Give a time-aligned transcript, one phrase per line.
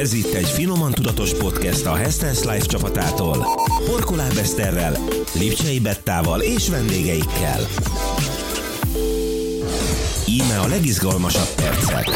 [0.00, 3.46] Ez itt egy finoman tudatos podcast a Hestens Life csapatától.
[3.86, 4.96] Porkolá Beszterrel,
[5.34, 7.60] Lipcsei Bettával és vendégeikkel.
[10.34, 12.08] Íme a legizgalmasabb percek.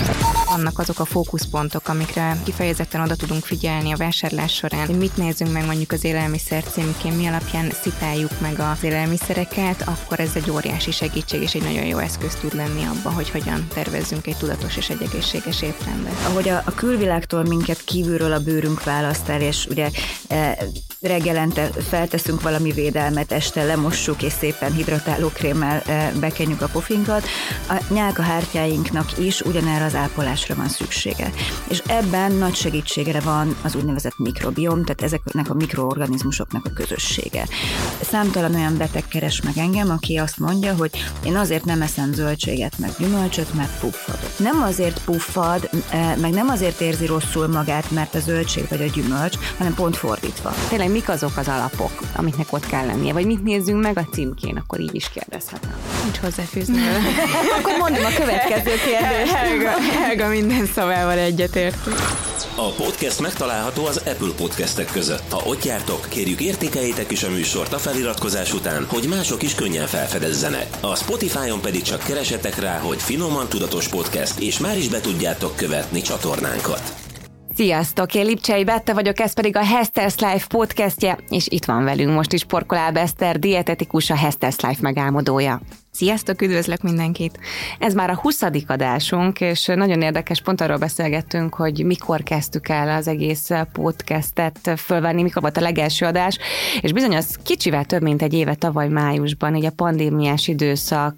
[0.46, 5.52] Vannak azok a fókuszpontok, amikre kifejezetten oda tudunk figyelni a vásárlás során, hogy mit nézzünk
[5.52, 10.90] meg mondjuk az élelmiszer címkén, mi alapján szipáljuk meg az élelmiszereket, akkor ez egy óriási
[10.90, 14.90] segítség és egy nagyon jó eszköz tud lenni abban, hogy hogyan tervezzünk egy tudatos és
[14.90, 16.24] egy egészséges étrendet.
[16.26, 19.90] Ahogy a, a külvilágtól minket kívülről a bőrünk választ el, és ugye
[20.28, 20.58] e,
[21.00, 27.26] reggelente felteszünk valami védelmet, este lemossuk, és szépen hidratálókrémmel e, bekenjük a pofinkat,
[27.68, 31.32] a nyálkahártyáinknak is ugyanerre az ápolásra van szüksége.
[31.68, 37.46] És ebben nagy segítségre van az úgynevezett mikrobiom, tehát ezeknek a mikroorganizmusoknak a közössége.
[38.00, 40.90] Számtalan olyan beteg keres meg engem, aki azt mondja, hogy
[41.24, 44.38] én azért nem eszem zöldséget, meg gyümölcsöt, mert puffadok.
[44.38, 48.86] Nem azért puffad, e, meg nem azért érzi rosszul magát, mert a zöldség vagy a
[48.86, 50.54] gyümölcs, hanem pont fordítva.
[50.68, 54.56] Tényleg mik azok az alapok, amiknek ott kell lennie, vagy mit nézzünk meg a címkén,
[54.56, 55.74] akkor így is kérdezhetem.
[56.02, 56.78] Nincs hozzáfűzni.
[57.58, 59.32] Akkor mondom a következő kérdést.
[59.32, 61.76] Helga, Helga minden szavával egyetért.
[62.56, 65.30] A podcast megtalálható az Apple podcastek között.
[65.30, 69.86] Ha ott jártok, kérjük értékeljétek is a műsort a feliratkozás után, hogy mások is könnyen
[69.86, 70.66] felfedezzenek.
[70.80, 75.56] A Spotify-on pedig csak keresetek rá, hogy Finoman Tudatos Podcast, és már is be tudjátok
[75.56, 77.07] követni csatornánkat.
[77.58, 82.14] Sziasztok, én Lipcsei Bette vagyok, ez pedig a Hester's Life podcastje, és itt van velünk
[82.14, 85.60] most is Porkoláb Eszter, dietetikus, a Hester's Life megálmodója.
[85.98, 87.38] Sziasztok, üdvözlök mindenkit!
[87.78, 88.42] Ez már a 20.
[88.66, 95.22] adásunk, és nagyon érdekes, pont arról beszélgettünk, hogy mikor kezdtük el az egész podcastet fölvenni,
[95.22, 96.38] mikor volt a legelső adás,
[96.80, 101.14] és bizony az kicsivel több, mint egy éve tavaly májusban, így a pandémiás időszak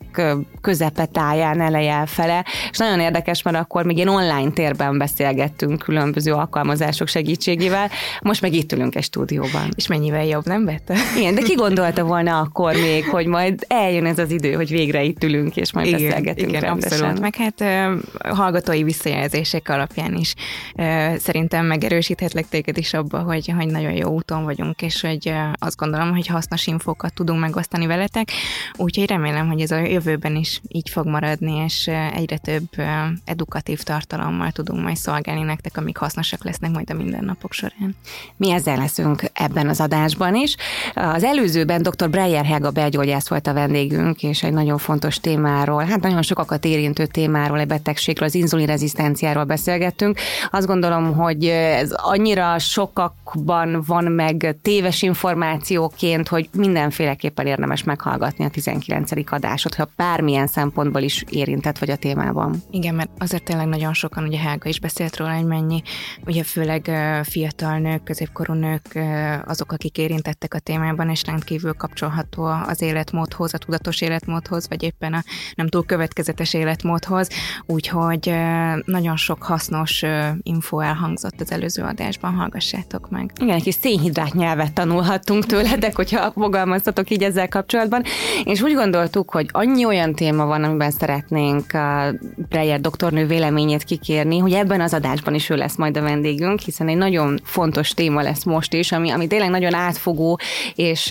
[0.60, 7.08] közepetáján eleje fele, és nagyon érdekes, mert akkor még én online térben beszélgettünk különböző alkalmazások
[7.08, 7.90] segítségével,
[8.22, 9.68] most meg itt ülünk egy stúdióban.
[9.76, 10.94] És mennyivel jobb, nem vette?
[11.18, 15.02] Igen, de ki gondolta volna akkor még, hogy majd eljön ez az idő, hogy végre
[15.02, 16.92] itt ülünk, és majd igen, beszélgetünk igen, rendesen.
[16.92, 17.20] abszolút.
[17.20, 17.64] Meg hát
[18.36, 20.34] hallgatói visszajelzések alapján is
[21.16, 26.10] szerintem megerősíthetlek téged is abba, hogy, hogy nagyon jó úton vagyunk, és hogy azt gondolom,
[26.10, 28.28] hogy hasznos infókat tudunk megosztani veletek,
[28.76, 32.68] úgyhogy remélem, hogy ez a jövőben is így fog maradni, és egyre több
[33.24, 37.96] edukatív tartalommal tudunk majd szolgálni nektek, amik hasznosak lesznek majd a mindennapok során.
[38.36, 40.56] Mi ezzel leszünk ebben az adásban is.
[40.94, 42.10] Az előzőben dr.
[42.10, 47.06] Breyer Helga belgyógyász volt a vendégünk, és egy nagyon fontos témáról, hát nagyon sokakat érintő
[47.06, 50.18] témáról, egy betegségről, az inzulinrezisztenciáról beszélgettünk.
[50.50, 58.48] Azt gondolom, hogy ez annyira sokakban van meg téves információként, hogy mindenféleképpen érdemes meghallgatni a
[58.48, 59.10] 19.
[59.32, 62.62] adásot, ha bármilyen szempontból is érintett vagy a témában.
[62.70, 65.82] Igen, mert azért tényleg nagyon sokan, ugye Helga is beszélt róla, hogy mennyi,
[66.26, 66.90] ugye főleg
[67.22, 68.98] fiatal nők, középkorú nők
[69.46, 74.82] azok, akik érintettek a témában, és rendkívül kapcsolható az életmódhoz, a tudatos életmódhoz, életmódhoz, vagy
[74.82, 75.22] éppen a
[75.54, 77.28] nem túl következetes életmódhoz,
[77.66, 78.32] úgyhogy
[78.84, 80.04] nagyon sok hasznos
[80.42, 83.30] info elhangzott az előző adásban, hallgassátok meg.
[83.40, 88.02] Igen, egy kis szénhidrát nyelvet tanulhattunk tőletek, hogyha fogalmaztatok így ezzel kapcsolatban,
[88.44, 92.14] és úgy gondoltuk, hogy annyi olyan téma van, amiben szeretnénk a
[92.48, 96.88] Breyer doktornő véleményét kikérni, hogy ebben az adásban is ő lesz majd a vendégünk, hiszen
[96.88, 100.38] egy nagyon fontos téma lesz most is, ami, ami tényleg nagyon átfogó,
[100.74, 101.10] és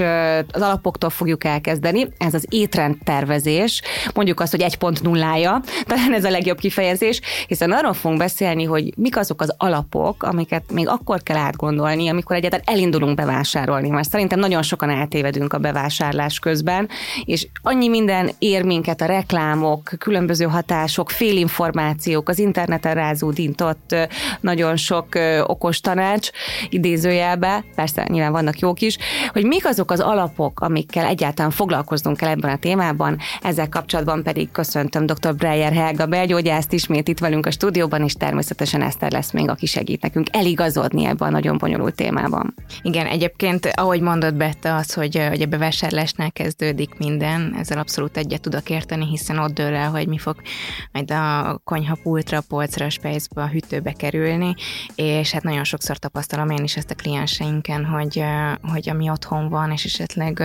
[0.51, 2.07] az alapoktól fogjuk elkezdeni.
[2.17, 3.81] Ez az étrendterv tervezés,
[4.13, 9.17] mondjuk azt, hogy 1.0-ja, talán ez a legjobb kifejezés, hiszen arról fogunk beszélni, hogy mik
[9.17, 14.61] azok az alapok, amiket még akkor kell átgondolni, amikor egyáltalán elindulunk bevásárolni, mert szerintem nagyon
[14.61, 16.89] sokan eltévedünk a bevásárlás közben,
[17.25, 23.95] és annyi minden ér minket a reklámok, különböző hatások, félinformációk, az interneten rázódintott
[24.41, 25.07] nagyon sok
[25.43, 26.29] okos tanács,
[26.69, 28.97] idézőjelbe, persze nyilván vannak jók is,
[29.33, 33.08] hogy mik azok az alapok, amikkel egyáltalán foglalkoznunk kell ebben a témában,
[33.41, 35.35] ezzel kapcsolatban pedig köszöntöm dr.
[35.35, 40.01] Breyer Helga belgyógyászt ismét itt velünk a stúdióban, és természetesen Eszter lesz még, aki segít
[40.01, 42.53] nekünk eligazodni ebben a nagyon bonyolult témában.
[42.81, 48.41] Igen, egyébként, ahogy mondott Bette, az, hogy, hogy a bevásárlásnál kezdődik minden, ezzel abszolút egyet
[48.41, 50.35] tudok érteni, hiszen ott dől el, hogy mi fog
[50.91, 54.55] majd a konyhapultra, a polcra, a spejzbe, a hűtőbe kerülni,
[54.95, 58.23] és hát nagyon sokszor tapasztalom én is ezt a klienseinken, hogy,
[58.61, 60.43] hogy ami otthon van, és esetleg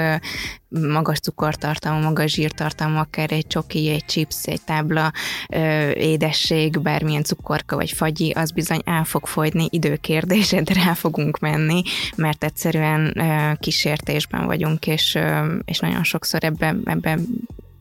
[0.81, 5.13] magas cukortartalmú, magas zsírtartalmú, akár egy csoki, egy chips, egy tábla
[5.49, 11.39] ö, édesség, bármilyen cukorka vagy fagyi, az bizony el fog fogyni, időkérdése, de rá fogunk
[11.39, 11.83] menni,
[12.17, 17.19] mert egyszerűen ö, kísértésben vagyunk, és, ö, és nagyon sokszor ebbe, ebbe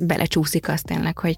[0.05, 1.35] belecsúszik az tényleg, hogy,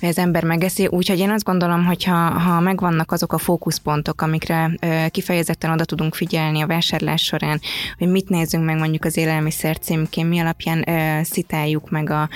[0.00, 0.86] hogy az ember megeszi.
[0.86, 4.70] Úgyhogy én azt gondolom, hogy ha, ha megvannak azok a fókuszpontok, amikre
[5.10, 7.60] kifejezetten oda tudunk figyelni a vásárlás során,
[7.98, 10.84] hogy mit nézzünk meg mondjuk az élelmiszer címkén, mi alapján
[11.24, 12.28] szitáljuk meg a,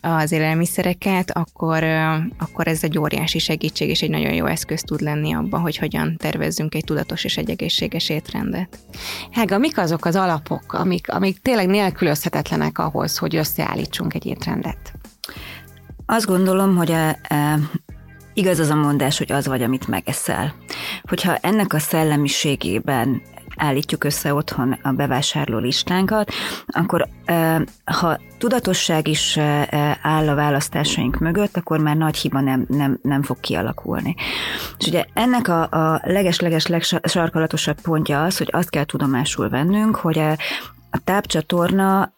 [0.00, 1.82] az élelmiszereket, akkor,
[2.38, 6.16] akkor ez egy óriási segítség és egy nagyon jó eszköz tud lenni abban, hogy hogyan
[6.16, 8.78] tervezzünk egy tudatos és egy egészséges étrendet.
[9.30, 14.93] Hága, mik azok az alapok, amik, amik tényleg nélkülözhetetlenek ahhoz, hogy összeállítsunk egy étrendet?
[16.06, 17.58] Azt gondolom, hogy a, a,
[18.34, 20.54] igaz az a mondás, hogy az vagy, amit megeszel.
[21.02, 23.22] Hogyha ennek a szellemiségében
[23.56, 26.32] állítjuk össze otthon a bevásárló listánkat,
[26.66, 27.08] akkor
[27.84, 29.38] ha tudatosság is
[30.02, 34.14] áll a választásaink mögött, akkor már nagy hiba nem, nem, nem fog kialakulni.
[34.78, 40.22] És ugye ennek a, a leges-leges legsarkalatosabb pontja az, hogy azt kell tudomásul vennünk, hogy
[40.94, 42.12] a tápcsatorna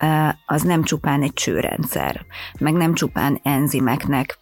[0.46, 2.25] az nem csupán egy csőrendszer,
[2.58, 4.38] meg nem csupán enzimeknek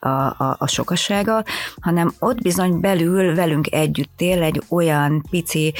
[0.00, 1.44] a, a, a sokasága,
[1.80, 5.74] hanem ott bizony belül velünk együtt él egy olyan pici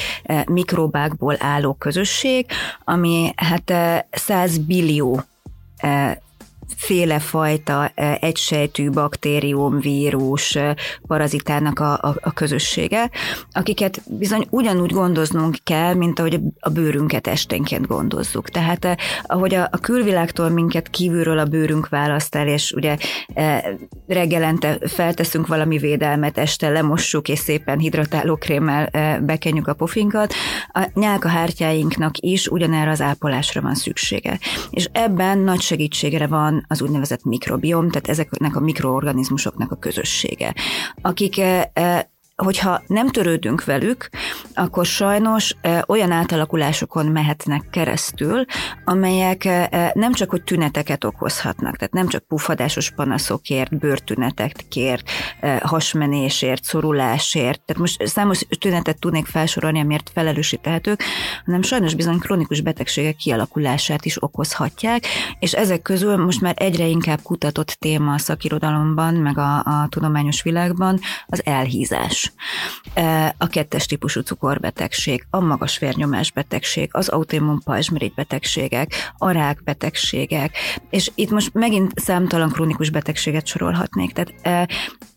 [0.45, 2.45] mikrobákból álló közösség,
[2.83, 3.73] ami hát
[4.11, 5.23] 100 billió
[6.77, 10.57] féle fajta egysejtű baktérium, vírus,
[11.07, 13.09] parazitának a, a, a közössége,
[13.51, 18.49] akiket bizony ugyanúgy gondoznunk kell, mint ahogy a bőrünket esténként gondozzuk.
[18.49, 22.97] Tehát ahogy a, a külvilágtól minket kívülről a bőrünk választ el, és ugye
[24.07, 28.89] reggelente felteszünk valami védelmet, este lemossuk, és szépen hidratálókrémmel
[29.21, 30.33] bekenjük a pofinkat,
[30.73, 34.39] a nyálkahártyáinknak is ugyanerre az ápolásra van szüksége.
[34.69, 40.53] És ebben nagy segítségre van az úgynevezett mikrobiom, tehát ezeknek a mikroorganizmusoknak a közössége,
[41.01, 41.99] akik eh, eh,
[42.43, 44.09] hogyha nem törődünk velük,
[44.53, 45.55] akkor sajnos
[45.87, 48.45] olyan átalakulásokon mehetnek keresztül,
[48.85, 49.43] amelyek
[49.93, 55.09] nem csak hogy tüneteket okozhatnak, tehát nem csak pufadásos panaszokért, bőrtünetekért,
[55.61, 61.03] hasmenésért, szorulásért, tehát most számos tünetet tudnék felsorolni, amiért felelősítehetők,
[61.45, 65.05] hanem sajnos bizony krónikus betegségek kialakulását is okozhatják,
[65.39, 70.41] és ezek közül most már egyre inkább kutatott téma a szakirodalomban, meg a, a tudományos
[70.41, 72.28] világban az elhízás.
[73.37, 80.57] A kettes típusú cukorbetegség, a magas vérnyomás betegség, az autoimmun pajzsmirigy betegségek, a rákbetegségek,
[80.89, 84.13] és itt most megint számtalan krónikus betegséget sorolhatnék.
[84.13, 84.67] Tehát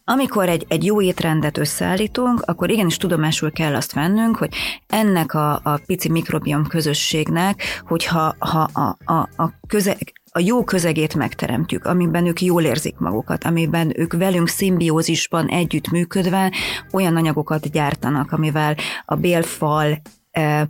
[0.05, 4.55] amikor egy, egy jó étrendet összeállítunk, akkor igenis tudomásul kell azt vennünk, hogy
[4.87, 9.97] ennek a, a pici mikrobiom közösségnek, hogyha ha a, a, a köze,
[10.35, 16.53] a jó közegét megteremtjük, amiben ők jól érzik magukat, amiben ők velünk szimbiózisban együtt működve
[16.93, 20.01] olyan anyagokat gyártanak, amivel a bélfal
[20.31, 20.67] eh,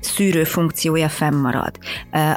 [0.00, 1.78] szűrő funkciója fennmarad,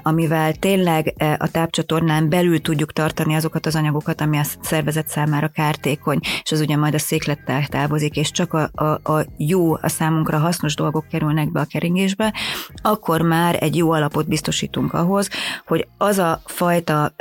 [0.02, 6.20] amivel tényleg a tápcsatornán belül tudjuk tartani azokat az anyagokat, ami a szervezet számára kártékony,
[6.44, 10.38] és az ugye majd a széklettel távozik, és csak a, a, a jó, a számunkra
[10.38, 12.34] hasznos dolgok kerülnek be a keringésbe,
[12.82, 15.30] akkor már egy jó alapot biztosítunk ahhoz,
[15.66, 17.14] hogy az a fajta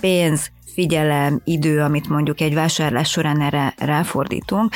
[0.00, 4.72] pénz, figyelem, idő, amit mondjuk egy vásárlás során erre ráfordítunk,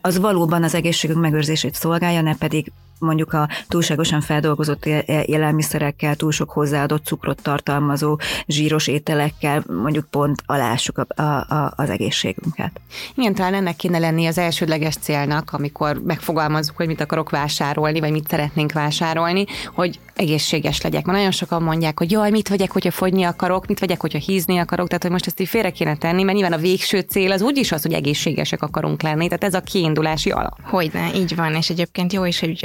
[0.00, 4.86] az valóban az egészségünk megőrzését szolgálja, ne pedig mondjuk a túlságosan feldolgozott
[5.24, 11.90] élelmiszerekkel, túl sok hozzáadott cukrot tartalmazó zsíros ételekkel mondjuk pont alássuk a, a, a, az
[11.90, 12.80] egészségünket.
[13.14, 18.10] Igen, talán ennek kéne lenni az elsődleges célnak, amikor megfogalmazzuk, hogy mit akarok vásárolni, vagy
[18.10, 21.04] mit szeretnénk vásárolni, hogy egészséges legyek.
[21.04, 24.58] Mert nagyon sokan mondják, hogy jaj, mit vegyek, hogyha fogyni akarok, mit vegyek, hogyha hízni
[24.58, 27.42] akarok, tehát hogy most ezt így félre kéne tenni, mert nyilván a végső cél az
[27.42, 30.60] úgyis az, hogy egészségesek akarunk lenni, tehát ez a kiindulási alap.
[30.62, 32.60] Hogyne, így van, és egyébként jó is, hogy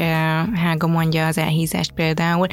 [0.53, 2.47] Hága mondja az elhízást például,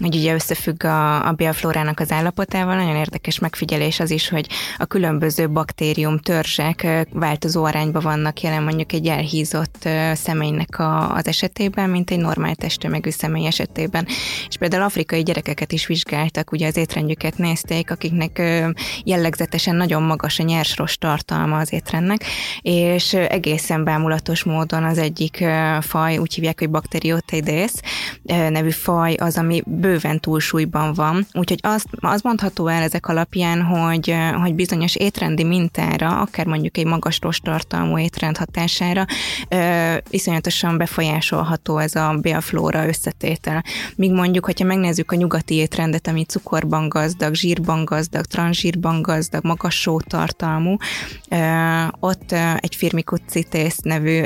[0.00, 4.46] hogy ugye összefügg a, a bélflórának az állapotával, nagyon érdekes megfigyelés az is, hogy
[4.78, 11.90] a különböző baktérium törzsek változó arányban vannak jelen mondjuk egy elhízott személynek a, az esetében,
[11.90, 14.06] mint egy normál testtömegű személy esetében.
[14.48, 18.42] És például afrikai gyerekeket is vizsgáltak, ugye az étrendjüket nézték, akiknek
[19.56, 22.24] jellegzetesen nagyon magas a nyersros tartalma az étrendnek,
[22.60, 25.44] és egészen bámulatos módon az egyik
[25.80, 27.72] faj, úgy hívják, hogy baktérium Periotides
[28.50, 31.26] nevű faj az, ami bőven túlsúlyban van.
[31.32, 36.86] Úgyhogy azt, az mondható el ezek alapján, hogy, hogy bizonyos étrendi mintára, akár mondjuk egy
[36.86, 39.06] magas rostartalmú étrend hatására
[40.10, 43.64] iszonyatosan befolyásolható ez a bélflóra összetétel.
[43.96, 49.80] Míg mondjuk, hogyha megnézzük a nyugati étrendet, ami cukorban gazdag, zsírban gazdag, transzsírban gazdag, magas
[49.80, 50.76] sótartalmú,
[52.00, 54.22] ott egy firmikucitész nevű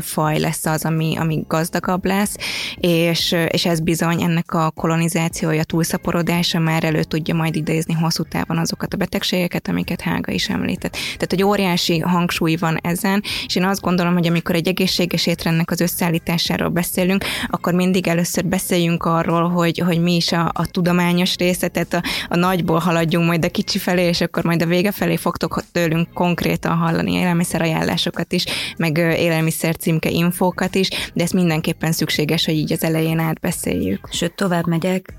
[0.00, 2.36] faj lesz az, ami, ami gazdagabb lesz,
[2.76, 8.58] és, és ez bizony ennek a kolonizációja, túlszaporodása már elő tudja majd idézni hosszú távon
[8.58, 10.92] azokat a betegségeket, amiket Hága is említett.
[10.92, 15.70] Tehát, hogy óriási hangsúly van ezen, és én azt gondolom, hogy amikor egy egészséges étrendnek
[15.70, 21.36] az összeállításáról beszélünk, akkor mindig először beszéljünk arról, hogy, hogy mi is a, a tudományos
[21.36, 24.90] része, tehát a, a nagyból haladjunk majd a kicsi felé, és akkor majd a vége
[24.90, 28.44] felé fogtok tőlünk konkrétan hallani élelmiszerajánlásokat is,
[28.76, 34.08] meg élelmiszer címke infókat is, de ez mindenképpen szükséges, hogy így az elején átbeszéljük.
[34.10, 35.14] Sőt, tovább megyek,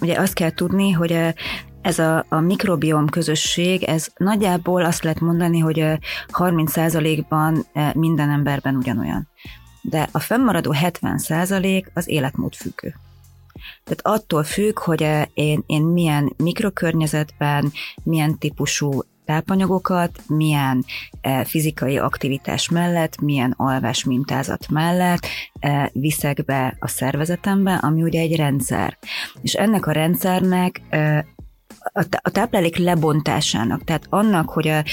[0.00, 1.18] ugye azt kell tudni, hogy
[1.82, 5.84] ez a, a mikrobiom közösség, ez nagyjából azt lehet mondani, hogy
[6.32, 9.28] 30%-ban minden emberben ugyanolyan.
[9.82, 12.94] De a fennmaradó 70% az életmód függő.
[13.84, 20.84] Tehát attól függ, hogy én, én milyen mikrokörnyezetben, milyen típusú tápanyagokat, milyen
[21.44, 25.26] fizikai aktivitás mellett, milyen alvás mintázat mellett
[25.92, 28.98] viszek be a szervezetembe, ami ugye egy rendszer.
[29.42, 30.82] És ennek a rendszernek
[32.22, 34.84] a táplálék lebontásának, tehát annak, hogy a,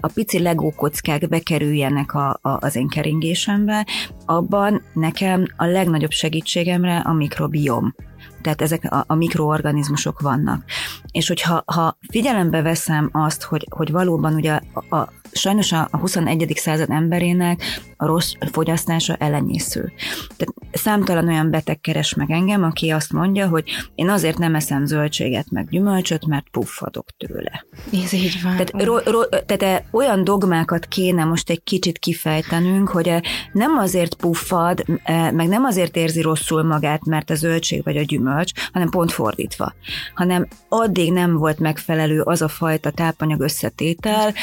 [0.00, 3.86] a pici legókockák bekerüljenek a, a, az én keringésembe,
[4.26, 7.94] abban nekem a legnagyobb segítségemre a mikrobiom
[8.42, 10.64] tehát ezek a, a mikroorganizmusok vannak.
[11.10, 15.96] És hogyha ha figyelembe veszem azt, hogy, hogy valóban ugye a, a, sajnos a, a
[15.96, 16.52] 21.
[16.56, 17.62] század emberének
[17.96, 19.92] a rossz fogyasztása elenyésző.
[20.36, 24.86] Tehát számtalan olyan beteg keres meg engem, aki azt mondja, hogy én azért nem eszem
[24.86, 27.64] zöldséget meg gyümölcsöt, mert puffadok tőle.
[28.04, 28.52] Ez így van.
[28.52, 33.22] Tehát, ro, ro, tehát olyan dogmákat kéne most egy kicsit kifejtenünk, hogy e,
[33.52, 38.02] nem azért puffad, e, meg nem azért érzi rosszul magát, mert a zöldség vagy a
[38.02, 39.74] gyümölcs, hanem pont fordítva.
[40.14, 44.34] Hanem addig nem volt megfelelő az a fajta tápanyag összetétel,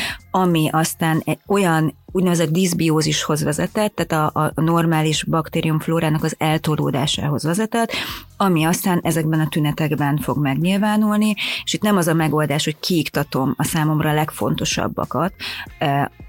[0.42, 7.92] ami aztán olyan úgynevezett diszbiózishoz vezetett, tehát a, a normális baktériumflórának az eltolódásához vezetett,
[8.38, 13.54] ami aztán ezekben a tünetekben fog megnyilvánulni, és itt nem az a megoldás, hogy kiiktatom
[13.58, 15.34] a számomra legfontosabbakat,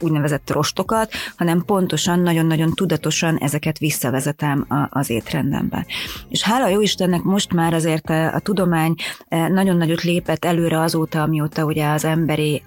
[0.00, 5.86] úgynevezett rostokat, hanem pontosan, nagyon-nagyon tudatosan ezeket visszavezetem az étrendembe.
[6.28, 8.94] És hála jó Istennek most már azért a tudomány
[9.28, 12.62] nagyon nagyot lépett előre azóta, amióta ugye az emberi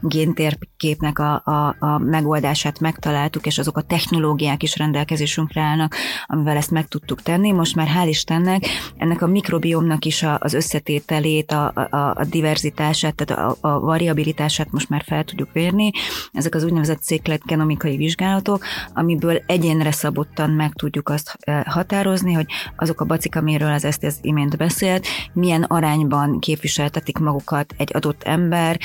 [0.00, 5.94] géntérképnek a, a, a megoldását megtaláltuk, és azok a technológiák is rendelkezésünkre állnak,
[6.26, 7.50] amivel ezt meg tudtuk tenni.
[7.50, 13.14] Most már hál' Istennek ennek a mikrobiomnak is a, az összetételét, a, a, a diverzitását,
[13.14, 15.90] tehát a, a variabilitását most már fel tudjuk vérni.
[16.32, 22.46] Ezek az úgynevezett székletgenomikai vizsgálatok, amiből egyénre szabottan meg tudjuk azt e, határozni, hogy
[22.76, 28.22] azok a bacik, amiről az ezt az imént beszélt, milyen arányban képviseltetik magukat egy adott
[28.22, 28.78] ember,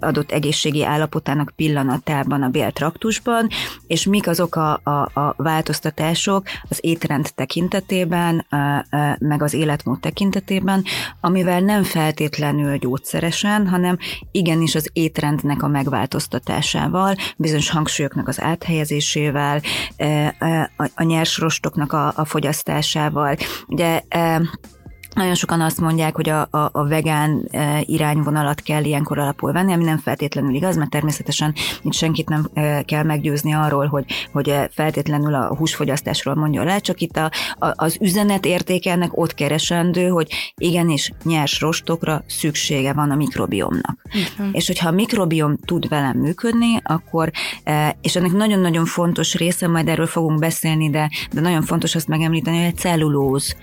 [0.00, 3.48] adott egészségi állapotának pillanatában a béltraktusban,
[3.86, 4.90] és mik azok a, a,
[5.20, 8.46] a változtatások az étrend tekintetében,
[9.18, 10.84] meg az életmód tekintetében,
[11.20, 13.98] amivel nem feltétlenül gyógyszeresen, hanem
[14.30, 19.60] igenis az étrendnek a megváltoztatásával, bizonyos hangsúlyoknak az áthelyezésével,
[19.96, 23.36] e, e, a nyers rostoknak a, fogyasztásával.
[23.66, 24.42] Ugye e,
[25.14, 29.72] nagyon sokan azt mondják, hogy a, a, a vegán e, irányvonalat kell ilyenkor alapul venni,
[29.72, 34.48] ami nem feltétlenül igaz, mert természetesen itt senkit nem e, kell meggyőzni arról, hogy, hogy
[34.48, 39.34] e, feltétlenül a húsfogyasztásról mondja le, csak itt a, a, az üzenet értéke ennek ott
[39.34, 43.98] keresendő, hogy igenis nyers rostokra szüksége van a mikrobiomnak.
[44.04, 44.48] Uh-huh.
[44.52, 47.30] És hogyha a mikrobiom tud velem működni, akkor,
[48.00, 52.56] és ennek nagyon-nagyon fontos része, majd erről fogunk beszélni, de, de nagyon fontos azt megemlíteni,
[52.56, 53.56] hogy a cellulóz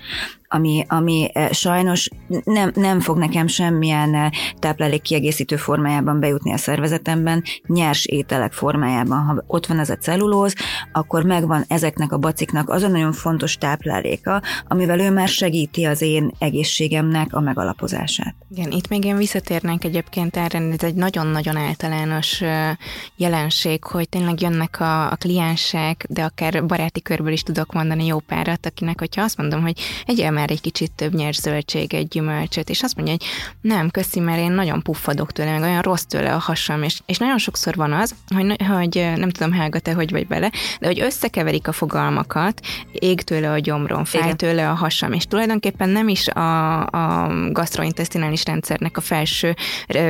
[0.52, 2.08] ami, ami eh, sajnos
[2.44, 9.18] nem, nem fog nekem semmilyen eh, táplálék kiegészítő formájában bejutni a szervezetemben, nyers ételek formájában.
[9.18, 10.54] Ha ott van ez a cellulóz,
[10.92, 16.02] akkor megvan ezeknek a baciknak az a nagyon fontos tápláléka, amivel ő már segíti az
[16.02, 18.34] én egészségemnek a megalapozását.
[18.54, 22.42] Igen, itt még én visszatérnénk egyébként erre, ez egy nagyon-nagyon általános
[23.16, 28.18] jelenség, hogy tényleg jönnek a, a kliensek, de akár baráti körből is tudok mondani jó
[28.18, 32.82] párat, akinek, hogyha azt mondom, hogy egyel már egy kicsit több nyers zöldséget, gyümölcsöt, és
[32.82, 33.26] azt mondja, hogy
[33.60, 37.18] nem, köszi, mert én nagyon puffadok tőle, meg olyan rossz tőle a hasam, és, és
[37.18, 41.00] nagyon sokszor van az, hogy, hogy nem tudom, Helga, te hogy vagy vele, de hogy
[41.00, 42.60] összekeverik a fogalmakat,
[42.92, 44.36] ég tőle a gyomrom, fáj Igen.
[44.36, 49.54] tőle a hasam, és tulajdonképpen nem is a, a gastrointestinális rendszernek a felső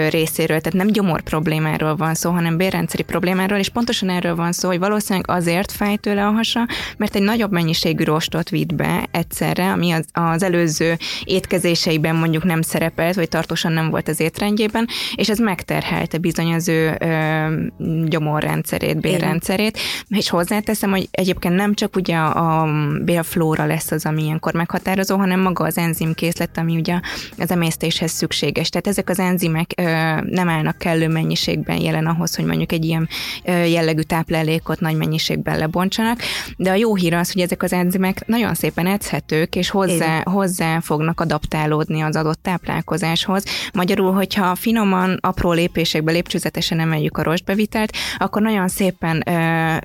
[0.09, 4.69] részéről, tehát nem gyomor problémáról van szó, hanem bérrendszeri problémáról, és pontosan erről van szó,
[4.69, 9.71] hogy valószínűleg azért fáj tőle a hasa, mert egy nagyobb mennyiségű rostot vitt be egyszerre,
[9.71, 15.29] ami az, az előző étkezéseiben mondjuk nem szerepelt, vagy tartósan nem volt az étrendjében, és
[15.29, 22.17] ez megterhelte bizony az ő ö, gyomorrendszerét, bérrendszerét, és hozzáteszem, hogy egyébként nem csak ugye
[22.17, 22.69] a,
[23.05, 27.01] bélflóra lesz az, ami ilyenkor meghatározó, hanem maga az enzimkészlet, ami ugye
[27.39, 28.69] az emésztéshez szükséges.
[28.69, 29.83] Tehát ezek az enzimek ö,
[30.25, 33.09] nem állnak kellő mennyiségben jelen ahhoz, hogy mondjuk egy ilyen
[33.45, 36.21] jellegű táplálékot nagy mennyiségben lebontsanak,
[36.57, 40.81] de a jó hír az, hogy ezek az enzimek nagyon szépen edzhetők, és hozzá, hozzá
[40.81, 43.45] fognak adaptálódni az adott táplálkozáshoz.
[43.73, 49.33] Magyarul, hogyha finoman, apró lépésekbe lépcsőzetesen emeljük a rostbevitelt, akkor nagyon szépen ö,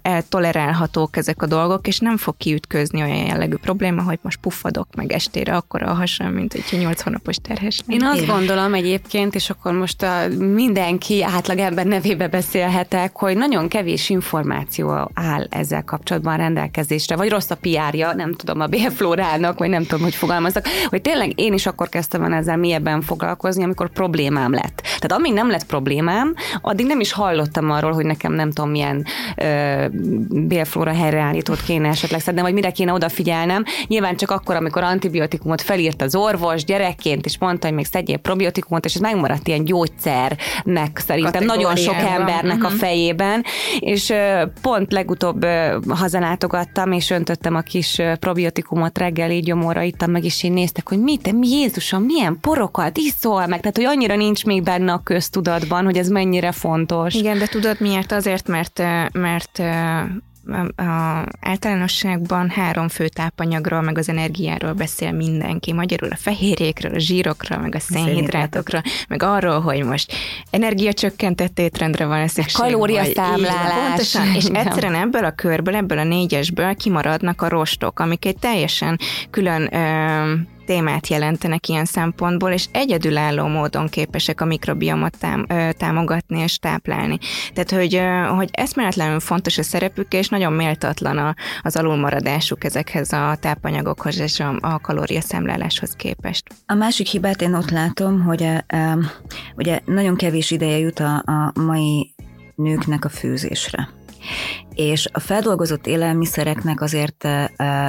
[0.01, 5.11] eltolerálhatók ezek a dolgok, és nem fog kiütközni olyan jellegű probléma, hogy most puffadok meg
[5.11, 7.81] estére akkor a hasam, mint egy 8 hónapos terhes.
[7.87, 14.09] Én azt gondolom egyébként, és akkor most a mindenki átlagember nevébe beszélhetek, hogy nagyon kevés
[14.09, 19.83] információ áll ezzel kapcsolatban rendelkezésre, vagy rossz a piárja, nem tudom, a bélflórának, vagy nem
[19.83, 24.53] tudom, hogy fogalmaznak, hogy tényleg én is akkor kezdtem el ezzel mélyebben foglalkozni, amikor problémám
[24.53, 24.81] lett.
[24.81, 29.05] Tehát amíg nem lett problémám, addig nem is hallottam arról, hogy nekem nem tudom, milyen
[29.35, 29.85] ö,
[30.29, 33.63] bélflóra helyreállítót kéne esetleg szednem, vagy mire kéne odafigyelnem.
[33.87, 38.85] Nyilván csak akkor, amikor antibiotikumot felírt az orvos gyerekként, és mondta, hogy még szedjél probiotikumot,
[38.85, 42.65] és ez megmaradt ilyen gyógyszernek szerintem nagyon sok embernek uh-huh.
[42.65, 42.77] a mhm.
[42.77, 43.43] fejében,
[43.79, 44.13] és
[44.61, 45.45] pont legutóbb
[45.89, 50.99] hazalátogattam, és öntöttem a kis probiotikumot reggel, így gyomorra ittam meg, és én néztek, hogy
[50.99, 55.85] mit, mi Jézusom, milyen porokat iszol meg, tehát hogy annyira nincs még benne a köztudatban,
[55.85, 57.13] hogy ez mennyire fontos.
[57.13, 58.11] Igen, de tudod miért?
[58.11, 58.81] Azért, mert,
[59.11, 59.61] mert
[60.75, 60.83] a
[61.39, 65.73] általánosságban három fő tápanyagról, meg az energiáról beszél mindenki.
[65.73, 70.13] Magyarul a fehérjékről, a zsírokról, meg a szénhidrátokról, meg arról, hogy most
[70.49, 72.61] energiacsökkentett étrendre van szükség.
[72.61, 73.87] Kalóriaszámlálás.
[73.87, 78.99] Pontosan, és egyszerűen ebből a körből, ebből a négyesből kimaradnak a rostok, amik egy teljesen
[79.29, 80.33] külön ö,
[80.65, 85.45] témát jelentenek ilyen szempontból, és egyedülálló módon képesek a mikrobiomot tám,
[85.77, 87.17] támogatni és táplálni.
[87.53, 93.13] Tehát, hogy, ö, hogy eszméletlenül fontos a szerepük, és nagyon méltatlan a, az alulmaradásuk ezekhez
[93.13, 96.43] a tápanyagokhoz és a, a kalóriaszemláláshoz képest.
[96.65, 98.47] A másik hibát én ott látom, hogy
[99.55, 102.13] ugye nagyon kevés ideje jut a, a mai
[102.55, 103.89] nőknek a főzésre
[104.75, 107.23] és a feldolgozott élelmiszereknek azért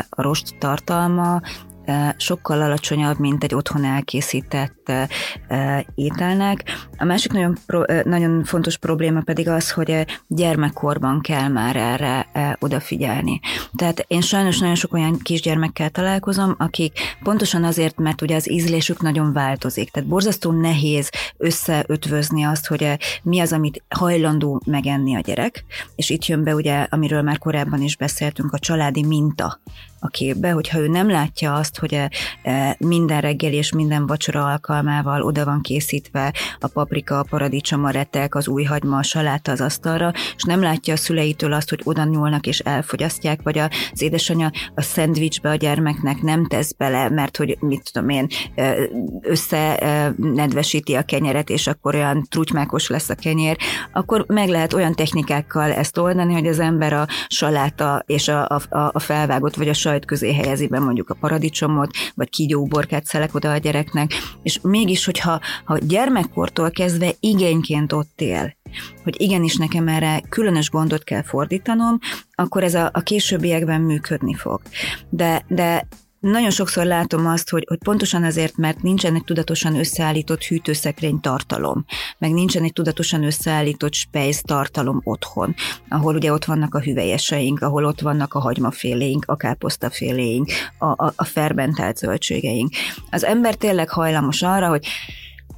[0.09, 1.41] a rost tartalma
[2.17, 4.93] sokkal alacsonyabb, mint egy otthon elkészített
[5.95, 6.63] ételnek.
[6.99, 7.57] A másik nagyon,
[8.05, 13.41] nagyon fontos probléma pedig az, hogy gyermekkorban kell már erre odafigyelni.
[13.77, 19.03] Tehát én sajnos nagyon sok olyan kisgyermekkel találkozom, akik pontosan azért, mert ugye az ízlésük
[19.03, 19.91] nagyon változik.
[19.91, 25.65] Tehát borzasztó nehéz összeötvözni azt, hogy mi az, amit hajlandó megenni a gyerek,
[25.97, 29.61] és itt jön be ugye, amiről már korábban is beszéltünk, a családi minta
[29.99, 32.11] a képbe, hogyha ő nem látja azt, hogy e,
[32.43, 37.91] e, minden reggel és minden vacsora alkalmával oda van készítve a paprika, a paradicsom, a
[37.91, 41.81] retek, az új hagyma, a saláta az asztalra, és nem látja a szüleitől azt, hogy
[41.85, 47.37] oda nyúlnak és elfogyasztják, vagy az édesanyja a szendvicsbe a gyermeknek nem tesz bele, mert
[47.37, 48.77] hogy mit tudom én, e,
[49.21, 53.57] összenedvesíti a kenyeret, és akkor olyan trutymákos lesz a kenyér,
[53.93, 58.91] akkor meg lehet olyan technikákkal ezt oldani, hogy az ember a saláta és a, a,
[58.93, 63.53] a felvágott, vagy a sajt közé helyezi be mondjuk a paradicsomot, vagy kígyóborkát szelek oda
[63.53, 64.11] a gyereknek,
[64.43, 68.57] és mégis, hogyha ha gyermekkortól kezdve igényként ott él,
[69.05, 71.99] hogy igenis nekem erre különös gondot kell fordítanom,
[72.35, 74.61] akkor ez a, a későbbiekben működni fog.
[75.11, 75.89] De, de
[76.31, 81.85] nagyon sokszor látom azt, hogy, hogy pontosan azért, mert nincsen egy tudatosan összeállított hűtőszekrény tartalom,
[82.19, 85.55] meg nincsen egy tudatosan összeállított spejz tartalom otthon,
[85.89, 91.13] ahol ugye ott vannak a hüvelyeseink, ahol ott vannak a hagymaféléink, a káposztaféléink, a, a,
[91.17, 92.73] a fermentált zöldségeink.
[93.11, 94.87] Az ember tényleg hajlamos arra, hogy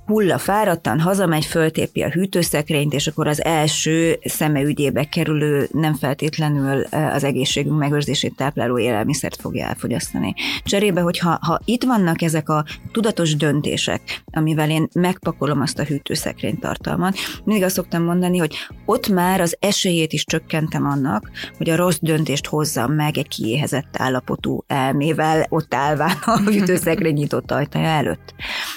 [0.09, 6.83] hulla fáradtan, hazamegy, föltépi a hűtőszekrényt, és akkor az első szeme ügyébe kerülő, nem feltétlenül
[6.91, 10.35] az egészségünk megőrzését tápláló élelmiszert fogja elfogyasztani.
[10.65, 16.59] Cserébe, hogyha ha itt vannak ezek a tudatos döntések, amivel én megpakolom azt a hűtőszekrény
[16.59, 21.77] tartalmat, mindig azt szoktam mondani, hogy ott már az esélyét is csökkentem annak, hogy a
[21.77, 28.35] rossz döntést hozzam meg egy kiéhezett állapotú elmével, ott állván a hűtőszekrény nyitott ajtaja előtt.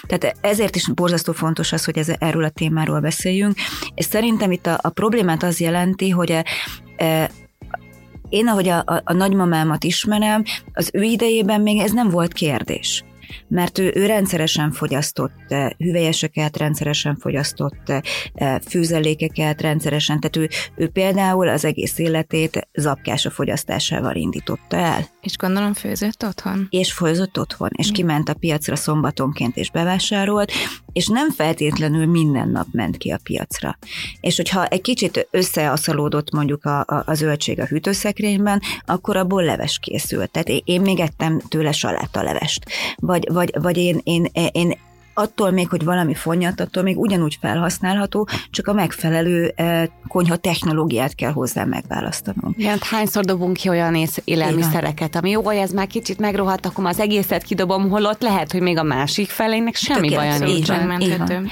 [0.07, 3.55] Tehát ezért is borzasztó borzasztó fontos az, hogy ez, erről a témáról beszéljünk,
[3.93, 6.45] és szerintem itt a, a problémát az jelenti, hogy e,
[6.97, 7.29] e,
[8.29, 13.03] én, ahogy a, a, a nagymamámat ismerem, az ő idejében még ez nem volt kérdés.
[13.47, 17.93] mert ő, ő rendszeresen fogyasztott hüvelyeseket, rendszeresen fogyasztott
[18.67, 25.07] fűzelékeket, rendszeresen, tehát ő, ő például az egész életét zapkás a fogyasztásával indította el.
[25.21, 26.67] És gondolom főzött otthon?
[26.69, 30.51] És főzött otthon, és kiment a piacra szombatonként és bevásárolt,
[30.93, 33.77] és nem feltétlenül minden nap ment ki a piacra.
[34.21, 39.79] És hogyha egy kicsit összeaszalódott mondjuk a, a, a zöldség a hűtőszekrényben, akkor abból leves
[39.79, 40.31] készült.
[40.31, 41.71] Tehát én, én még ettem tőle
[42.13, 42.65] levest.
[42.95, 44.77] Vagy, vagy, vagy én, én, én
[45.13, 51.15] attól még, hogy valami fonnyat, attól még ugyanúgy felhasználható, csak a megfelelő eh, konyha technológiát
[51.15, 52.57] kell hozzá megválasztanunk.
[52.57, 56.85] Igen, hát hányszor dobunk ki olyan élelmiszereket, ami jó, hogy ez már kicsit megrohadt, akkor
[56.85, 60.69] az egészet kidobom, holott lehet, hogy még a másik felének semmi baj nincs.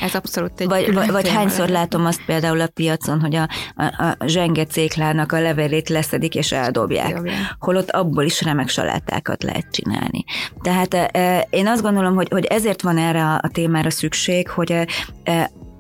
[0.02, 3.84] Ez abszolút egy Vagy, vagy, vagy hányszor látom azt például a piacon, hogy a, a,
[4.20, 7.16] a zsenge céklának a levelét leszedik és eldobják.
[7.16, 7.56] Dobják.
[7.60, 10.24] Holott abból is remek salátákat lehet csinálni.
[10.62, 14.86] Tehát e, én azt gondolom, hogy, hogy ezért van erre a témára szükség, hogy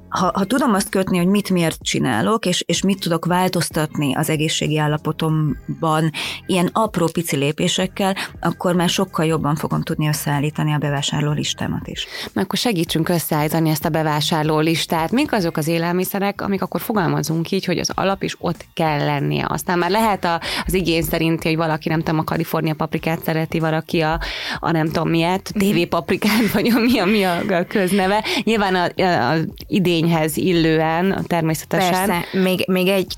[0.09, 4.29] ha, ha tudom azt kötni, hogy mit miért csinálok, és, és mit tudok változtatni az
[4.29, 6.11] egészségi állapotomban
[6.45, 12.07] ilyen apró pici lépésekkel, akkor már sokkal jobban fogom tudni összeállítani a bevásárló listámat is.
[12.33, 15.11] Na akkor segítsünk összeállítani ezt a bevásárló listát.
[15.11, 19.45] Mik azok az élelmiszerek, amik akkor fogalmazunk így, hogy az alap is ott kell lennie.
[19.49, 23.59] Aztán már lehet a, az igény szerint, hogy valaki nem tudom, a Kalifornia paprikát szereti,
[23.59, 24.19] valaki a,
[24.59, 28.23] a nem tudom miért, TV paprikát, vagy a, mi a, mi a közneve.
[28.43, 31.91] Nyilván a, a, a idén igényhez illően természetesen.
[31.91, 33.17] Persze, még, még egy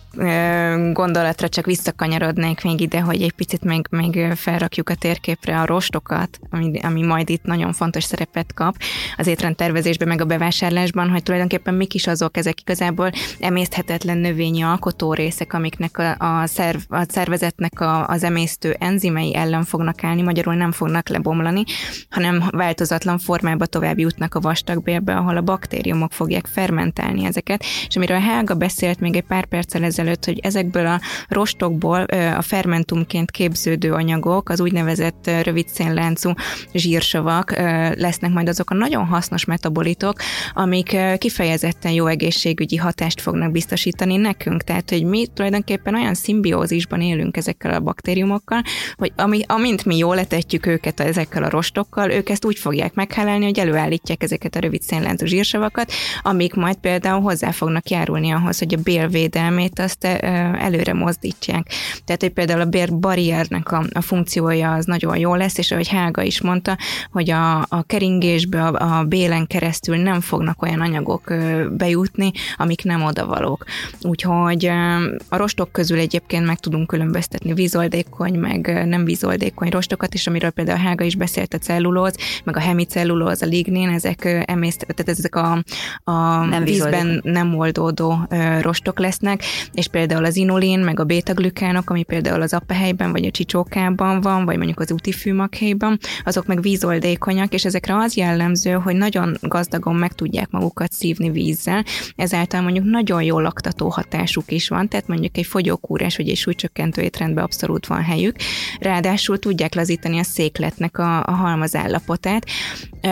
[0.93, 6.39] gondolatra csak visszakanyarodnék még ide, hogy egy picit még, még felrakjuk a térképre a rostokat,
[6.49, 8.75] ami, ami majd itt nagyon fontos szerepet kap
[9.17, 15.53] az étrendtervezésben, meg a bevásárlásban, hogy tulajdonképpen mik is azok, ezek igazából emészthetetlen növényi alkotórészek,
[15.53, 20.71] amiknek a, a, szerv, a szervezetnek a, az emésztő enzimei ellen fognak állni, magyarul nem
[20.71, 21.63] fognak lebomlani,
[22.09, 28.19] hanem változatlan formába tovább jutnak a vastagbélbe, ahol a baktériumok fogják fermentálni ezeket, és amiről
[28.19, 32.01] Helga beszélt még egy pár perccel ezelőtt, hogy ezekből a rostokból
[32.37, 36.33] a fermentumként képződő anyagok, az úgynevezett rövid szénláncú
[36.73, 37.51] zsírsavak
[37.95, 40.19] lesznek majd azok a nagyon hasznos metabolitok,
[40.53, 44.63] amik kifejezetten jó egészségügyi hatást fognak biztosítani nekünk.
[44.63, 48.61] Tehát, hogy mi tulajdonképpen olyan szimbiózisban élünk ezekkel a baktériumokkal,
[48.95, 53.45] hogy ami, amint mi jól letetjük őket ezekkel a rostokkal, ők ezt úgy fogják meghálálni,
[53.45, 58.73] hogy előállítják ezeket a rövid szénláncú zsírsavakat, amik majd például hozzá fognak járulni ahhoz, hogy
[58.73, 61.67] a bélvédelmét azt előre mozdítsák.
[62.05, 66.21] Tehát, hogy például a bérbarriernek a, a funkciója az nagyon jó lesz, és ahogy Hága
[66.21, 66.77] is mondta,
[67.11, 71.33] hogy a, a keringésbe, a, a bélen keresztül nem fognak olyan anyagok
[71.71, 73.65] bejutni, amik nem odavalók.
[74.01, 74.65] Úgyhogy
[75.29, 80.79] a rostok közül egyébként meg tudunk különböztetni vízoldékony, meg nem vízoldékony rostokat is, amiről például
[80.79, 85.63] Hága is beszélt, a cellulóz, meg a hemicellulóz, a lignin, ezek emészt, tehát ezek a,
[86.11, 88.27] a nem vízben nem oldódó
[88.61, 93.31] rostok lesznek, és például az inulin, meg a bétaglükánok, ami például az apehelyben, vagy a
[93.31, 98.95] csicsókában van, vagy mondjuk az úti fűmakhelyben, azok meg vízoldékonyak, és ezekre az jellemző, hogy
[98.95, 101.83] nagyon gazdagon meg tudják magukat szívni vízzel,
[102.15, 107.01] ezáltal mondjuk nagyon jó laktató hatásuk is van, tehát mondjuk egy fogyókúrás vagy egy súlycsökkentő
[107.01, 108.35] étrendben abszolút van helyük,
[108.79, 112.45] ráadásul tudják lazítani a székletnek a, a halmaz állapotát,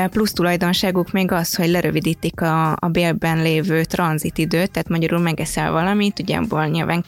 [0.10, 6.20] plusz tulajdonságuk még az, hogy lerövidítik a, a bélben lévő tranzitidőt, tehát magyarul megeszel valamit,
[6.20, 7.04] ugye abból nyilván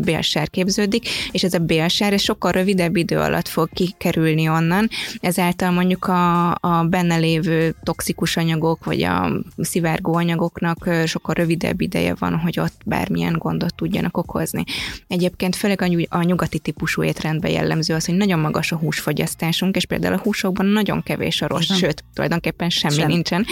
[0.00, 4.88] bélsár képződik, és ez a bélsár ez sokkal rövidebb idő alatt fog kikerülni onnan,
[5.20, 12.14] ezáltal mondjuk a, a benne lévő toxikus anyagok, vagy a szivárgó anyagoknak sokkal rövidebb ideje
[12.18, 14.64] van, hogy ott bármilyen gondot tudjanak okozni.
[15.08, 19.86] Egyébként főleg a, a nyugati típusú étrendben jellemző az, hogy nagyon magas a húsfogyasztásunk, és
[19.86, 23.08] például a húsokban nagyon kevés a rossz, sőt, tulajdonképpen semmi Sem.
[23.08, 23.46] nincsen.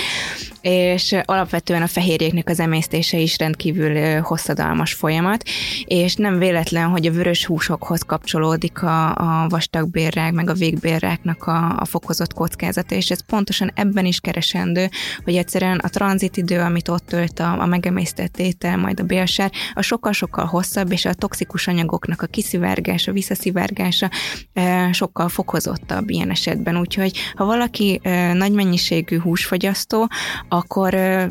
[0.60, 5.42] És alapvetően a fehérjéknek az emésztése is rendkívül hosszadalmas folyamat,
[5.84, 11.76] és nem véletlen, hogy a vörös húsokhoz kapcsolódik a, a vastagbérrák, meg a végbérráknak a,
[11.78, 14.88] a fokozott kockázata, és ez pontosan ebben is keresendő,
[15.24, 19.82] hogy egyszerűen a tranzitidő, amit ott tölt a, a megemésztett étel, majd a bélsár, a
[19.82, 24.10] sokkal-sokkal hosszabb, és a toxikus anyagoknak a kiszivárgása, visszaszivárgása
[24.52, 26.78] e, sokkal fokozottabb ilyen esetben.
[26.78, 30.08] Úgyhogy ha valaki e, nagy mennyiségű húsfogyasztó,
[30.48, 31.30] akkor e,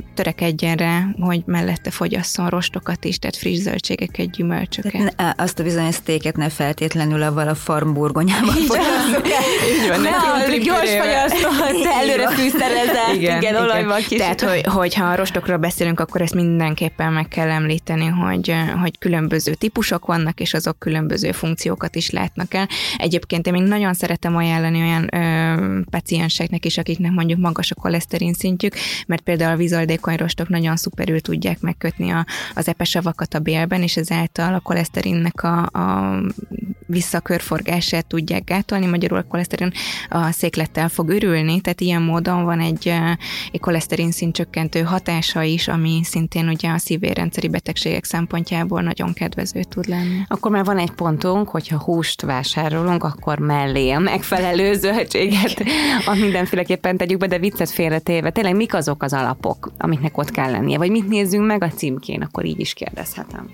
[0.61, 5.15] erre, hogy mellette fogyasszon rostokat is, tehát friss zöldségeket, gyümölcsöket.
[5.15, 10.57] Tehát azt a bizonyos sztéket ne feltétlenül avval a farmburgonyában fogyasszuk Így van, ne a
[10.63, 14.17] gyors fogyasztott, előre fűszerezett, igen, igen, olajban kis.
[14.17, 19.53] Tehát, hogy, hogyha a rostokról beszélünk, akkor ezt mindenképpen meg kell említeni, hogy, hogy különböző
[19.53, 22.67] típusok vannak, és azok különböző funkciókat is látnak el.
[22.97, 28.33] Egyébként én még nagyon szeretem ajánlani olyan ö, pacienseknek is, akiknek mondjuk magas a koleszterin
[28.33, 28.73] szintjük,
[29.07, 32.25] mert például a vizaldékony rostok nagyon szuperül tudják megkötni a,
[32.55, 36.21] az epesavakat a bélben, és ezáltal a koleszterinnek a, a
[36.85, 39.71] visszakörforgását tudják gátolni, magyarul a koleszterin
[40.09, 42.93] a széklettel fog örülni, tehát ilyen módon van egy,
[43.51, 44.11] egy koleszterin
[44.85, 50.21] hatása is, ami szintén ugye a szívérendszeri betegségek szempontjából nagyon kedvező tud lenni.
[50.27, 55.63] Akkor már van egy pontunk, hogyha húst vásárolunk, akkor mellé a megfelelő zöldséget,
[56.05, 58.29] a mindenféleképpen tegyük be, de viccet félretéve.
[58.29, 60.77] Tényleg mik azok az alapok, amiknek ott kell lennie?
[60.77, 62.21] Vagy mit nézzünk meg a címkén?
[62.21, 63.49] Akkor így is kérdezhetem.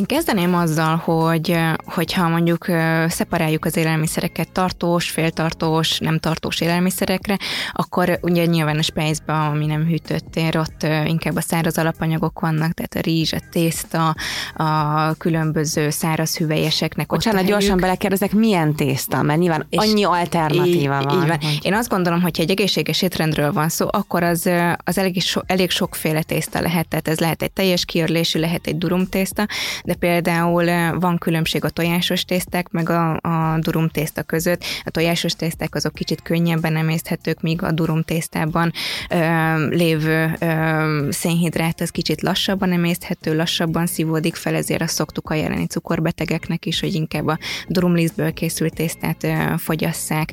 [0.00, 2.64] Én kezdeném azzal, hogy hogyha mondjuk
[3.08, 7.38] szeparáljuk az élelmiszereket tartós, féltartós, nem tartós élelmiszerekre,
[7.72, 12.72] akkor ugye nyilván a spejzbe, ami nem hűtött tér, ott inkább a száraz alapanyagok vannak,
[12.72, 14.14] tehát a rizs, a tészta,
[14.54, 17.06] a különböző száraz hüvelyeseknek.
[17.06, 19.22] Bocsánat, gyorsan belekérdezek, milyen tészta?
[19.22, 21.22] Mert nyilván és annyi alternatíva így, van.
[21.22, 21.38] Így van.
[21.60, 24.50] Én azt gondolom, hogy egy egészséges étrendről van szó, akkor az,
[24.84, 28.78] az elég, so, elég sokféle tészta lehet, tehát ez lehet egy teljes kiörlésű, lehet egy
[28.78, 29.46] durum tészta,
[29.90, 34.64] de például van különbség a tojásos tészták meg a, a durum tészta között.
[34.84, 38.72] A tojásos tészták azok kicsit könnyebben emészthetők, míg a durum tésztában
[39.10, 45.66] ö, lévő ö, szénhidrát az kicsit lassabban emészthető, lassabban szívódik fel, ezért azt szoktuk ajánlani
[45.66, 50.32] cukorbetegeknek is, hogy inkább a durumlisztből készült tésztát ö, fogyasszák.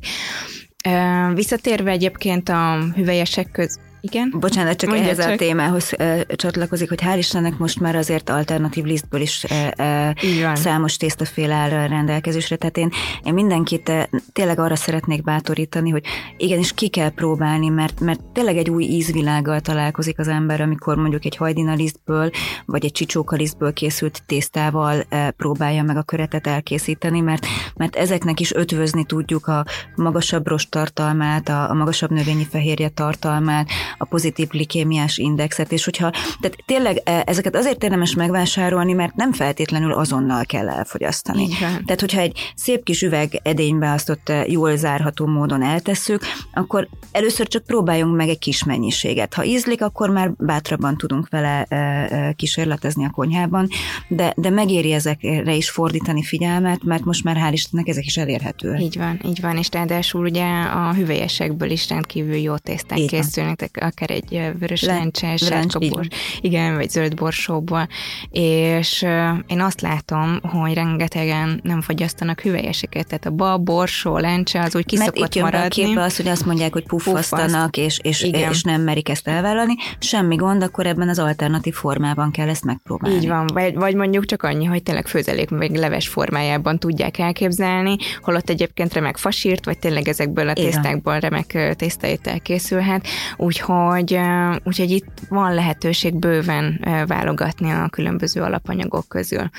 [1.34, 3.80] Visszatérve egyébként a hüvelyesek köz,
[4.12, 4.34] igen.
[4.39, 5.34] Bocsánat, csak Mondja ehhez csak.
[5.34, 10.12] a témához uh, csatlakozik, hogy hál' Istennek most már azért alternatív lisztből is uh,
[10.43, 12.56] uh, számos tésztaféle áll rendelkezésre.
[12.56, 12.89] Tehát én,
[13.24, 13.91] én mindenkit
[14.34, 16.04] tényleg arra szeretnék bátorítani, hogy
[16.38, 21.26] igenis ki kell próbálni, mert, mert tényleg egy új ízvilággal találkozik az ember, amikor mondjuk
[21.26, 22.30] egy hajdina lisztből,
[22.65, 28.39] vagy egy csicsóka lisztből készült tésztával uh, próbálja meg a köretet elkészíteni, mert, mert ezeknek
[28.39, 29.65] is ötvözni tudjuk a
[29.96, 36.10] magasabb rost tartalmát, a, a magasabb növényi fehérje tartalmát, a pozitív glikémiás indexet, és hogyha,
[36.12, 41.44] tehát tényleg e, ezeket azért érdemes megvásárolni, mert nem feltétlenül azonnal kell elfogyasztani.
[41.44, 41.86] Igen.
[41.86, 46.22] Tehát, hogyha egy szép kis üveg edénybe azt ott e, jól zárható módon eltesszük,
[46.54, 49.34] akkor először csak próbáljunk meg egy kis mennyiséget.
[49.34, 53.68] Ha ízlik, akkor már bátrabban tudunk vele e, kísérletezni a konyhában,
[54.08, 58.82] de, de megéri ezekre is fordítani figyelmet, mert most már hál' Istennek ezek is elérhetőek.
[58.82, 64.12] Így van, így van, és ráadásul ugye a hüvelyesekből is rendkívül jó tészták készülnek, akár
[64.12, 66.08] egy vörös Le, lencse, sárga bors,
[66.42, 67.88] igen, vagy zöld borsóból,
[68.32, 69.02] és
[69.48, 74.86] én azt látom, hogy rengetegen nem fogyasztanak hüvelyeseket, tehát a bal, borsó, lencse az úgy
[74.86, 75.94] kiszokott Mert itt maradni.
[75.94, 80.36] Mert az, hogy azt mondják, hogy puffasztanak, és, és, és nem merik ezt elvállalni, semmi
[80.36, 83.18] gond, akkor ebben az alternatív formában kell ezt megpróbálni.
[83.18, 87.96] Így van, vagy, vagy mondjuk csak annyi, hogy tényleg főzelék, vagy leves formájában tudják elképzelni,
[88.22, 94.19] holott egyébként remek fasírt, vagy tényleg ezekből a tésztákból remek tésztaétel készülhet, úgyhogy Úgyhogy,
[94.63, 99.49] úgyhogy itt van lehetőség bőven válogatni a különböző alapanyagok közül.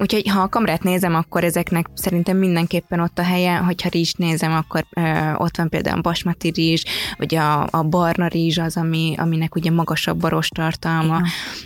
[0.00, 4.52] Úgyhogy ha a kamrát nézem, akkor ezeknek szerintem mindenképpen ott a helye, hogyha rizs nézem,
[4.52, 4.86] akkor
[5.36, 6.84] ott van például a basmati rizs,
[7.16, 11.20] vagy a, a barna rizs az, ami, aminek ugye magasabb baros tartalma.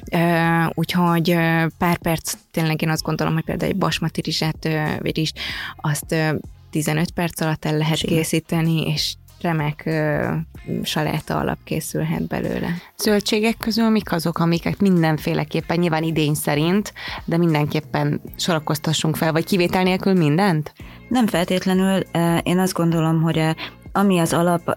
[0.05, 0.73] Igen.
[0.75, 1.37] Úgyhogy
[1.79, 4.69] pár perc, tényleg én azt gondolom, hogy például egy basmati rizset,
[5.01, 5.33] vagy rizs,
[5.77, 6.15] azt
[6.71, 8.09] 15 perc alatt el lehet Sim.
[8.09, 10.29] készíteni, és remek ö,
[10.83, 12.69] saláta alap készülhet belőle.
[12.97, 16.93] Zöldségek közül mik azok, amiket mindenféleképpen, nyilván idény szerint,
[17.25, 20.73] de mindenképpen sorakoztassunk fel, vagy kivétel nélkül mindent?
[21.09, 22.03] Nem feltétlenül.
[22.43, 23.55] Én azt gondolom, hogy
[23.93, 24.77] ami az alap,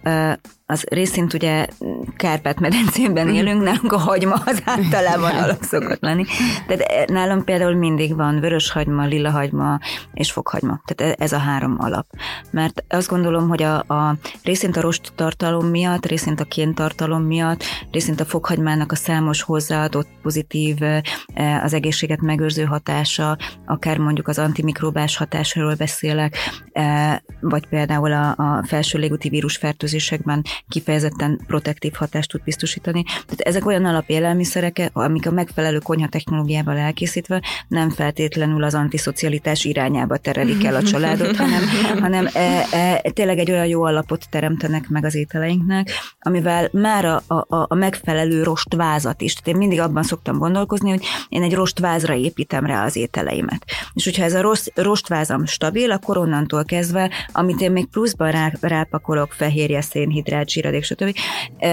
[0.71, 1.67] az részint ugye
[2.15, 3.35] Kárpát-medencében mhm.
[3.35, 6.25] élünk, nálunk a hagyma az általában alap szokott lenni.
[6.67, 9.79] Tehát eh, nálam például mindig van vörös hagyma, lila hagyma
[10.13, 10.81] és fokhagyma.
[10.85, 12.05] Tehát e, ez a három alap.
[12.51, 17.23] Mert azt gondolom, hogy a, a részint a rost tartalom miatt, részint a kén tartalom
[17.23, 24.27] miatt, részint a fokhagymának a számos hozzáadott pozitív eh, az egészséget megőrző hatása, akár mondjuk
[24.27, 26.37] az antimikrobás hatásáról beszélek,
[26.71, 33.03] eh, vagy például a, a felső légúti vírusfertőzésekben kifejezetten protektív hatást tud biztosítani.
[33.03, 40.17] Tehát ezek olyan alapélelmiszerek, amik a megfelelő konyha technológiával elkészítve nem feltétlenül az antiszocialitás irányába
[40.17, 41.61] terelik el a családot, hanem,
[41.99, 47.23] hanem e, e, tényleg egy olyan jó alapot teremtenek meg az ételeinknek, amivel már a,
[47.27, 49.33] a, a megfelelő rostvázat is.
[49.33, 53.65] Tehát én mindig abban szoktam gondolkozni, hogy én egy rostvázra építem rá az ételeimet.
[53.93, 58.51] És hogyha ez a rossz, rostvázam stabil, akkor onnantól kezdve, amit én még pluszban rá,
[58.61, 61.17] rápakolok, fehérje, szénhidrát, zsíradék, stb.,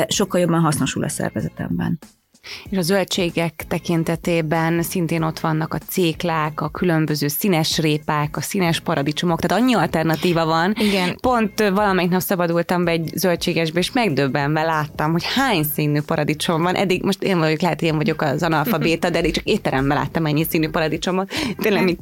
[0.09, 1.99] sokkal jobban hasznosul a szervezetemben.
[2.71, 8.81] És a zöldségek tekintetében szintén ott vannak a céklák, a különböző színes répák, a színes
[8.81, 10.75] paradicsomok, tehát annyi alternatíva van.
[10.79, 11.17] Igen.
[11.21, 16.75] Pont valamelyik nap szabadultam be egy zöldségesbe, és megdöbbenve láttam, hogy hány színű paradicsom van.
[16.75, 20.45] Eddig most én vagyok, lehet én vagyok az analfabéta, de eddig csak étteremben láttam ennyi
[20.45, 21.31] színű paradicsomot.
[21.57, 22.01] Tényleg, mint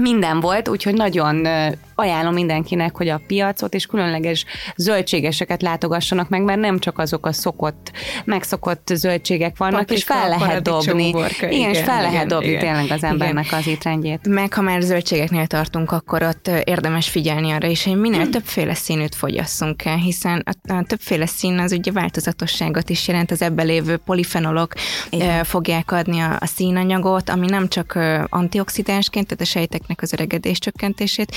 [0.00, 1.46] minden volt, úgyhogy nagyon
[1.94, 4.44] ajánlom mindenkinek, hogy a piacot és különleges
[4.76, 7.92] zöldségeseket látogassanak meg, mert nem csak azok a szokott,
[8.24, 11.08] megszokott zöldségek vannak, Paprika, és fel lehet dobni.
[11.08, 13.58] Igen, igen, és fel igen, lehet dobni igen, tényleg az embernek igen.
[13.58, 14.28] az étrendjét.
[14.28, 18.30] Meg ha már zöldségeknél tartunk, akkor ott érdemes figyelni arra is, hogy minél hmm.
[18.30, 23.42] többféle színűt fogyasszunk el, hiszen a, a többféle szín az ugye változatosságot is jelent, az
[23.42, 24.72] ebbe lévő polifenolok
[25.10, 25.44] igen.
[25.44, 31.36] fogják adni a, a színanyagot, ami nem csak antioxidánsként, tehát a sejteknek az öregedés csökkentését,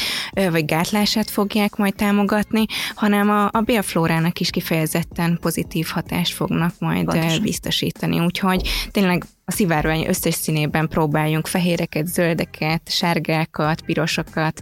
[0.51, 2.65] vagy gátlását fogják majd támogatni,
[2.95, 7.41] hanem a, a bélflórának is kifejezetten pozitív hatást fognak majd Pontosan.
[7.41, 8.19] biztosítani.
[8.19, 14.61] Úgyhogy tényleg a szivárvány összes színében próbáljunk fehéreket, zöldeket, sárgákat, pirosokat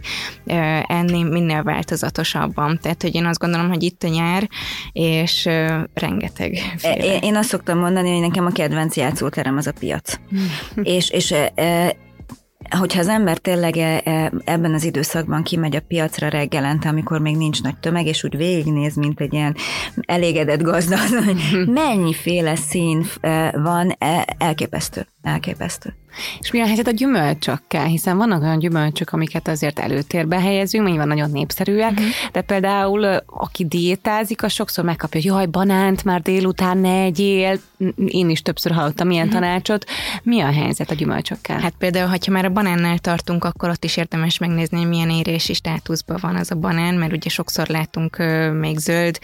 [0.86, 2.78] enni minél változatosabban.
[2.82, 4.48] Tehát, hogy én azt gondolom, hogy itt a nyár,
[4.92, 5.48] és
[5.94, 7.18] rengeteg féle.
[7.18, 10.18] Én, azt szoktam mondani, hogy nekem a kedvenc játszóterem az a piac.
[10.82, 11.34] és, és
[12.78, 17.36] hogyha az ember tényleg e, e, ebben az időszakban kimegy a piacra reggelente, amikor még
[17.36, 19.56] nincs nagy tömeg, és úgy végignéz, mint egy ilyen
[20.00, 21.40] elégedett gazda, hogy
[21.84, 23.96] mennyiféle szín e, van,
[24.38, 25.94] elképesztő, elképesztő.
[26.38, 27.84] És mi a helyzet a gyümölcsökkel?
[27.84, 32.06] Hiszen vannak olyan gyümölcsök, amiket azért előtérbe helyezünk, nyilván nagyon népszerűek, uh-huh.
[32.32, 37.58] de például aki diétázik, az sokszor megkapja, hogy jaj, banánt már délután ne egyél.
[38.06, 39.40] Én is többször hallottam ilyen uh-huh.
[39.40, 39.84] tanácsot.
[40.22, 41.60] Mi a helyzet a gyümölcsökkel?
[41.60, 45.54] Hát például, ha már a banánnál tartunk, akkor ott is érdemes megnézni, hogy milyen érési
[45.54, 48.16] státuszban van az a banán, mert ugye sokszor látunk
[48.60, 49.18] még zöld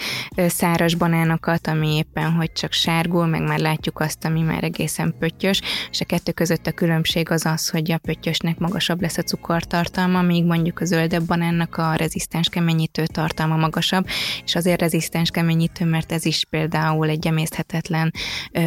[0.47, 5.61] száras banánokat, ami éppen, hogy csak sárgul, meg már látjuk azt, ami már egészen pöttyös,
[5.91, 10.23] és a kettő között a különbség az az, hogy a pöttyösnek magasabb lesz a cukortartalma,
[10.23, 14.07] míg mondjuk a zöldebb banánnak a rezisztens keményítő tartalma magasabb,
[14.45, 18.13] és azért rezisztens keményítő, mert ez is például egy emészthetetlen
[18.53, 18.61] ö,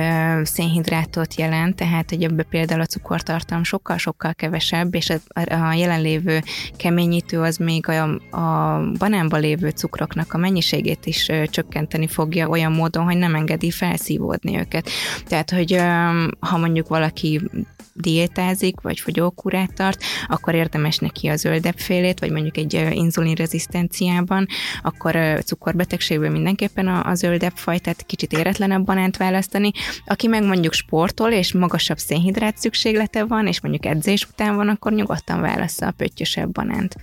[0.43, 6.41] szénhidrátot jelent, tehát hogy ebbe például a cukortartalom sokkal-sokkal kevesebb, és a, a jelenlévő
[6.77, 8.03] keményítő az még a,
[8.37, 13.71] a banánban lévő cukroknak a mennyiségét is ö, csökkenteni fogja olyan módon, hogy nem engedi
[13.71, 14.89] felszívódni őket.
[15.27, 17.41] Tehát, hogy ö, ha mondjuk valaki
[17.99, 24.47] diétázik, vagy fogyókúrát tart, akkor érdemes neki a zöldebb félét, vagy mondjuk egy inzulinrezisztenciában,
[24.81, 29.71] akkor cukorbetegségből mindenképpen a, a zöldebb fajtát, kicsit éretlenebb banánt választani.
[30.05, 34.91] Aki meg mondjuk sportol, és magasabb szénhidrát szükséglete van, és mondjuk edzés után van, akkor
[34.91, 36.95] nyugodtan válassza a pöttyösebb banánt.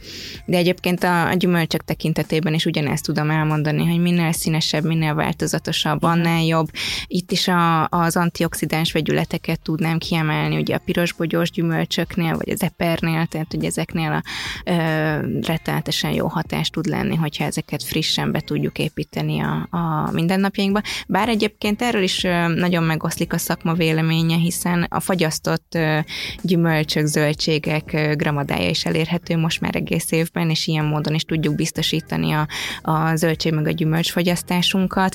[0.47, 6.03] De egyébként a, a gyümölcsök tekintetében is ugyanezt tudom elmondani, hogy minél színesebb, minél változatosabb,
[6.03, 6.71] annál jobb.
[7.07, 13.27] Itt is a, az antioxidáns vegyületeket tudnám kiemelni, ugye a pirosbogyós gyümölcsöknél, vagy az epernél,
[13.27, 14.23] tehát hogy ezeknél a
[14.65, 14.75] ö,
[15.47, 20.81] rettenetesen jó hatást tud lenni, hogyha ezeket frissen be tudjuk építeni a, a mindennapjainkba.
[21.09, 22.23] Bár egyébként erről is
[22.55, 25.79] nagyon megoszlik a szakma véleménye, hiszen a fagyasztott
[26.43, 32.33] gyümölcsök, zöldségek gramadája is elérhető most már egész évben, és ilyen módon is tudjuk biztosítani
[32.33, 32.49] a,
[32.83, 35.15] a zöldség meg a gyümölcsfogyasztásunkat.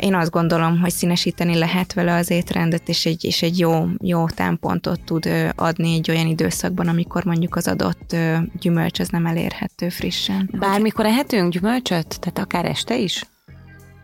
[0.00, 4.28] Én azt gondolom, hogy színesíteni lehet vele az étrendet, és egy, és egy jó, jó
[4.28, 8.16] támpont pontot tud adni egy olyan időszakban, amikor mondjuk az adott
[8.60, 10.50] gyümölcs az nem elérhető frissen.
[10.58, 12.20] Bármikor ehetünk gyümölcsöt?
[12.20, 13.24] Tehát akár este is?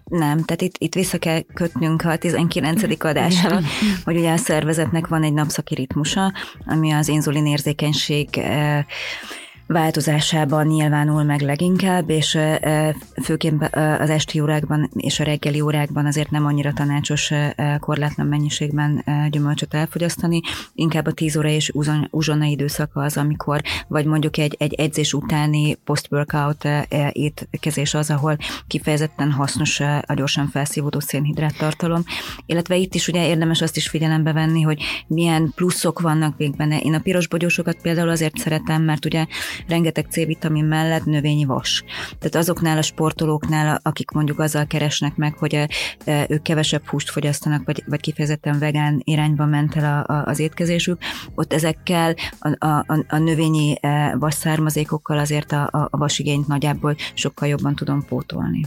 [0.05, 2.83] Nem, tehát itt, itt vissza kell kötnünk a 19.
[3.05, 3.61] adásra,
[4.05, 6.33] hogy ugye a szervezetnek van egy napszaki ritmusa,
[6.67, 8.29] ami az inzulin érzékenység
[9.66, 12.38] változásában nyilvánul meg leginkább, és
[13.22, 13.62] főként
[13.98, 17.33] az esti órákban és a reggeli órákban azért nem annyira tanácsos
[17.81, 20.40] korlátlan mennyiségben gyümölcsöt elfogyasztani,
[20.74, 21.72] inkább a 10 óra és
[22.11, 26.68] uzsonna időszaka az, amikor vagy mondjuk egy, egy edzés utáni post-workout
[27.12, 32.02] étkezés az, ahol kifejezetten hasznos a gyorsan felszívódó szénhidrát tartalom,
[32.46, 36.79] illetve itt is ugye érdemes azt is figyelembe venni, hogy milyen pluszok vannak még benne.
[36.79, 39.26] Én a piros bogyósokat például azért szeretem, mert ugye
[39.69, 41.85] rengeteg C-vitamin mellett növényi vas.
[42.19, 45.66] Tehát azoknál a sportolóknál, akik mondjuk azzal keresnek meg, hogy
[46.29, 50.99] ők kevesebb húst fogyasztanak, vagy, vagy kifejezetten vegán irányba ment el a, a, az étkezésük,
[51.35, 53.75] ott ezekkel a, a, a növényi
[54.14, 58.61] vas származékokkal azért a, a, a vasigényt nagyjából sokkal jobban tudom pótolni.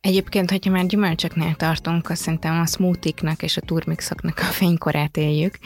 [0.00, 5.58] Egyébként, hogyha már gyümölcsöknél tartunk, azt szerintem a smoothie és a turmixoknak a fénykorát éljük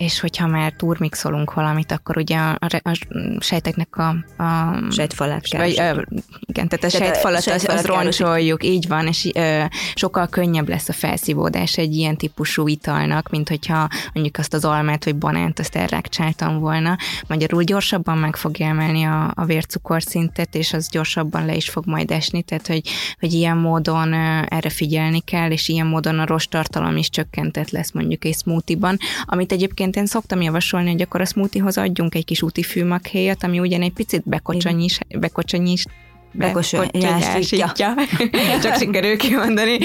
[0.00, 2.98] és hogyha már turmixolunk valamit, akkor ugye a, a, a
[3.40, 4.08] sejteknek a,
[4.42, 5.60] a sejtfalát kell.
[5.60, 6.02] Vagy, ö,
[6.40, 9.62] igen, tehát a tehát sejtfalat, a az, az roncsoljuk, így van, és ö,
[9.94, 15.04] sokkal könnyebb lesz a felszívódás egy ilyen típusú italnak, mint hogyha mondjuk azt az almát
[15.04, 16.96] vagy banánt azt elrákcsáltam volna.
[17.28, 22.10] Magyarul gyorsabban meg fogja emelni a, a vércukorszintet, és az gyorsabban le is fog majd
[22.10, 22.82] esni, tehát hogy,
[23.18, 27.92] hogy ilyen módon ö, erre figyelni kell, és ilyen módon a rostartalom is csökkentett lesz
[27.92, 32.24] mondjuk egy smoothie-ban, amit egyébként egyébként én szoktam javasolni, hogy akkor a smoothiehoz adjunk egy
[32.24, 35.84] kis úti fűmakhéjat, ami ugyan egy picit bekocsanyis, bekocsanyis
[36.32, 37.72] bekocsonyásítja.
[38.62, 39.78] Csak sikerül kimondani.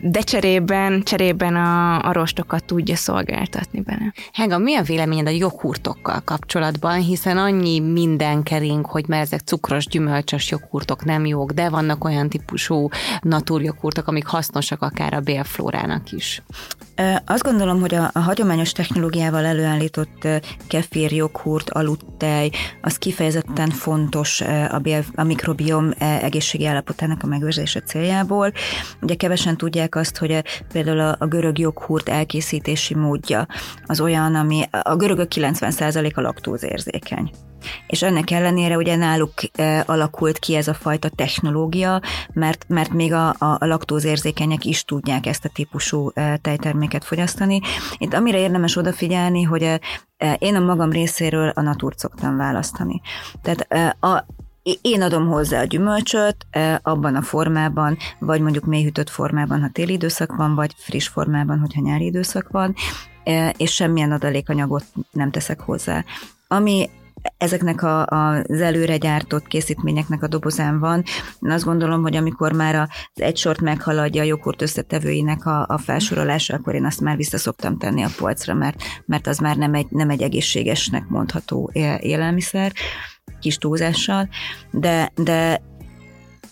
[0.00, 4.12] De cserében, cserében a, a rostokat tudja szolgáltatni benne.
[4.32, 9.86] Hega, mi a véleményed a joghurtokkal kapcsolatban, hiszen annyi minden kering, hogy mert ezek cukros,
[9.86, 12.88] gyümölcsös joghurtok nem jók, de vannak olyan típusú
[13.20, 16.42] naturjoghurtok, amik hasznosak akár a bélflórának is.
[17.24, 20.28] Azt gondolom, hogy a, a hagyományos technológiával előállított
[20.68, 22.50] kefir, joghurt, aludtej,
[22.82, 24.40] az kifejezetten fontos
[24.70, 28.52] a, bél, a mikrobiom egészségi állapotának a megőrzése céljából.
[29.00, 30.42] Ugye kevesen tudják azt, hogy
[30.72, 33.46] például a, a görög joghurt elkészítési módja
[33.86, 37.30] az olyan, ami a görögök 90%-a laktózérzékeny.
[37.86, 42.00] És ennek ellenére ugye náluk e, alakult ki ez a fajta technológia,
[42.32, 47.60] mert, mert még a, a, laktózérzékenyek is tudják ezt a típusú e, tejterméket fogyasztani.
[47.98, 49.80] Itt amire érdemes odafigyelni, hogy e,
[50.38, 53.00] én a magam részéről a natúrt szoktam választani.
[53.42, 54.26] Tehát e, a,
[54.80, 56.46] én adom hozzá a gyümölcsöt
[56.82, 61.80] abban a formában, vagy mondjuk mélyhűtött formában, ha téli időszak van, vagy friss formában, hogyha
[61.80, 62.74] nyári időszak van,
[63.56, 66.04] és semmilyen adalékanyagot nem teszek hozzá.
[66.48, 66.90] Ami
[67.38, 71.02] ezeknek a, az előre gyártott készítményeknek a dobozán van.
[71.40, 72.88] Én azt gondolom, hogy amikor már az
[73.22, 77.78] egy sort meghaladja a joghurt összetevőinek a, a felsorolása, akkor én azt már vissza szoktam
[77.78, 82.72] tenni a polcra, mert, mert az már nem egy, nem egy egészségesnek mondható élelmiszer
[83.40, 84.28] kis túlzással,
[84.70, 85.62] de, de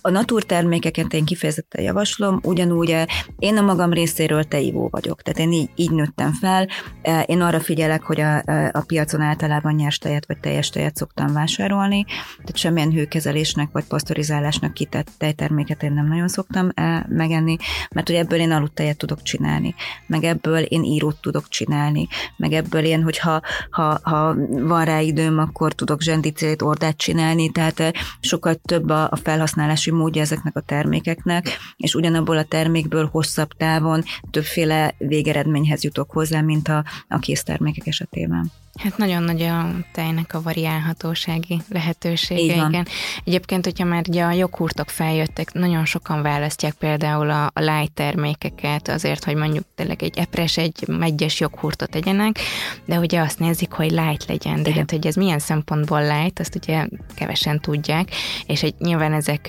[0.08, 3.04] a naturtermékeket én kifejezetten javaslom, ugyanúgy eh,
[3.38, 6.68] én a magam részéről teivó vagyok, tehát én így, így nőttem fel.
[7.02, 10.96] Eh, én arra figyelek, hogy a, eh, a piacon általában nyers tejet vagy teljes tejet
[10.96, 12.04] szoktam vásárolni,
[12.38, 16.68] tehát semmilyen hőkezelésnek vagy pasztorizálásnak kitett tejterméket én nem nagyon szoktam
[17.08, 17.56] megenni,
[17.90, 19.74] mert ugye ebből én aludtejet tudok csinálni,
[20.06, 23.40] meg ebből én írót tudok csinálni, meg ebből én, hogyha
[23.70, 29.16] ha, ha van rá időm, akkor tudok zsendicét, ordát csinálni, tehát sokkal több a, a
[29.16, 36.40] felhasználási módja ezeknek a termékeknek, és ugyanabból a termékből hosszabb távon többféle végeredményhez jutok hozzá,
[36.40, 38.50] mint a, a késztermékek esetében.
[38.74, 42.86] Hát nagyon nagy a tejnek a variálhatósági lehetősége, igen.
[43.24, 48.88] Egyébként, hogyha már ugye a joghurtok feljöttek, nagyon sokan választják például a, a light termékeket
[48.88, 52.38] azért, hogy mondjuk tényleg egy epres, egy megyes joghurtot tegyenek,
[52.84, 56.54] de ugye azt nézik, hogy light legyen, de hát, hogy ez milyen szempontból light, azt
[56.54, 58.10] ugye kevesen tudják,
[58.46, 59.46] és egy, nyilván ezek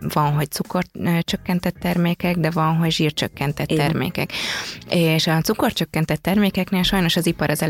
[0.00, 3.86] van, hogy cukorcsökkentett termékek, de van, hogy zsírcsökkentett igen.
[3.86, 4.32] termékek.
[4.88, 7.62] És a cukorcsökkentett termékeknél sajnos az ipar az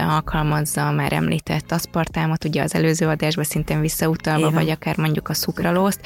[0.00, 4.52] előszeretette alkalmazza a már említett aszpartámot, ugye az előző adásban szintén visszautalva, Igen.
[4.52, 6.00] vagy akár mondjuk a szukralózt,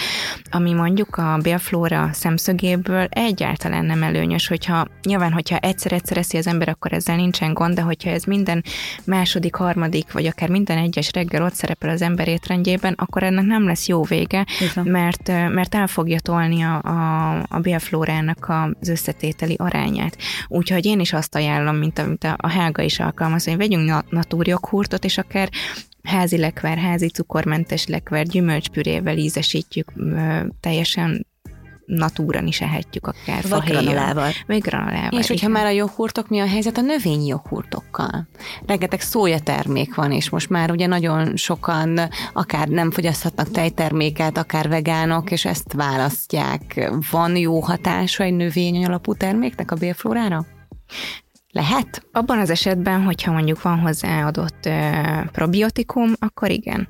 [0.51, 6.69] ami mondjuk a bélflóra szemszögéből egyáltalán nem előnyös, hogyha nyilván, hogyha egyszer-egyszer eszi az ember,
[6.69, 8.65] akkor ezzel nincsen gond, de hogyha ez minden
[9.05, 13.67] második, harmadik, vagy akár minden egyes reggel ott szerepel az ember étrendjében, akkor ennek nem
[13.67, 14.47] lesz jó vége,
[14.83, 18.47] mert, mert el fogja tolni a, a, a bélflórának
[18.81, 20.17] az összetételi arányát.
[20.49, 25.05] Úgyhogy én is azt ajánlom, mint amit a, a Helga is alkalmaz, hogy vegyünk natúrjoghurtot,
[25.05, 25.49] és akár
[26.03, 29.93] házi lekvár, házi cukormentes lekvár gyümölcspürével ízesítjük
[30.61, 31.27] teljesen
[31.87, 34.31] natúran is ehetjük akár Vagy granulával.
[34.47, 35.19] Vagy granulával.
[35.19, 38.29] És hogyha már a joghurtok, mi a helyzet a növényi joghurtokkal?
[38.67, 42.01] Rengeteg szója termék van, és most már ugye nagyon sokan
[42.33, 46.91] akár nem fogyaszthatnak tejterméket, akár vegánok, és ezt választják.
[47.11, 50.47] Van jó hatása egy növény alapú terméknek a bélflórára?
[51.55, 52.07] Lehet?
[52.13, 56.89] Abban az esetben, hogyha mondjuk van hozzá adott uh, probiotikum, akkor igen.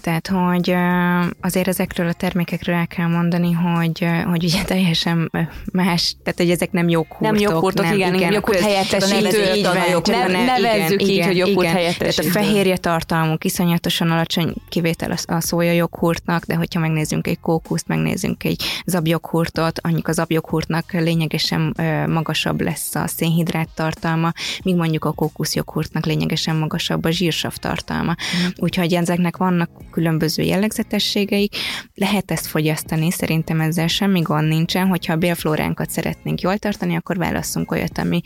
[0.00, 5.30] Tehát, hogy uh, azért ezekről a termékekről el kell mondani, hogy, uh, hogy ugye teljesen
[5.72, 7.20] más, tehát hogy ezek nem joghurtok.
[7.20, 9.54] Nem joghurtok, nem, igen, igen joghurt helyettesítő.
[9.54, 12.30] Így van, ne, ne, nevezzük igen, így, igen, hogy joghurt helyettesítő.
[12.30, 17.40] Tehát a fehérje tartalmuk iszonyatosan alacsony kivétel a, a szója joghurtnak, de hogyha megnézzünk egy
[17.40, 24.32] kókuszt, megnézzünk egy zabjoghurtot, annyik az zabjoghurtnak lényegesen uh, magasabb lesz a szénhidrát tartalma, tartalma,
[24.62, 28.10] míg mondjuk a kókuszjoghurtnak lényegesen magasabb a zsírsav tartalma.
[28.12, 28.46] Mm.
[28.56, 31.56] Úgyhogy ezeknek vannak különböző jellegzetességeik,
[31.94, 37.16] lehet ezt fogyasztani, szerintem ezzel semmi gond nincsen, hogyha a bélflóránkat szeretnénk jól tartani, akkor
[37.16, 38.20] válasszunk olyat, ami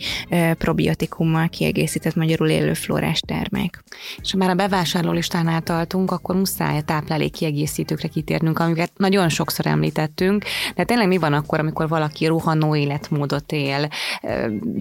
[0.57, 3.83] probiotikummal kiegészített magyarul élő flórás termék.
[4.21, 9.29] És ha már a bevásárló listán átaltunk, akkor muszáj a táplálék kiegészítőkre kitérnünk, amiket nagyon
[9.29, 10.43] sokszor említettünk,
[10.75, 13.87] de tényleg mi van akkor, amikor valaki rohanó életmódot él,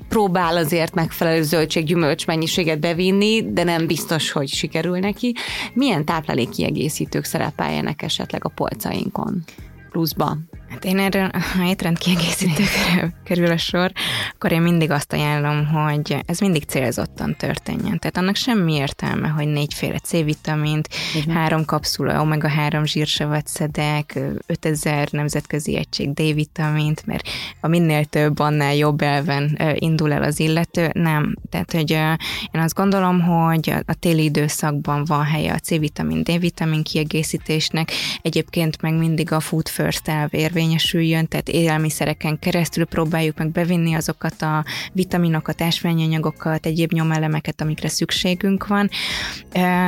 [0.08, 5.34] próbál azért azért megfelelő zöldséggyümölcs mennyiséget bevinni, de nem biztos, hogy sikerül neki.
[5.74, 9.44] Milyen táplálékkiegészítők szerepeljenek esetleg a polcainkon?
[9.90, 10.49] pluszban?
[10.70, 13.92] Hát én erről, ha étrend kiegészítőkre kerül a sor,
[14.34, 17.98] akkor én mindig azt ajánlom, hogy ez mindig célzottan történjen.
[17.98, 21.36] Tehát annak semmi értelme, hogy négyféle C-vitamint, Igen.
[21.36, 27.28] három kapszula omega-3 zsírsavat szedek, 5000 nemzetközi egység D-vitamint, mert
[27.60, 30.90] a minél több, annál jobb elven indul el az illető.
[30.92, 31.36] Nem.
[31.48, 37.90] Tehát, hogy én azt gondolom, hogy a téli időszakban van helye a C-vitamin, D-vitamin kiegészítésnek,
[38.22, 40.28] egyébként meg mindig a food first elv
[40.60, 48.66] érvényesüljön, tehát élelmiszereken keresztül próbáljuk meg bevinni azokat a vitaminokat, ásványanyagokat, egyéb nyomelemeket, amikre szükségünk
[48.66, 48.90] van,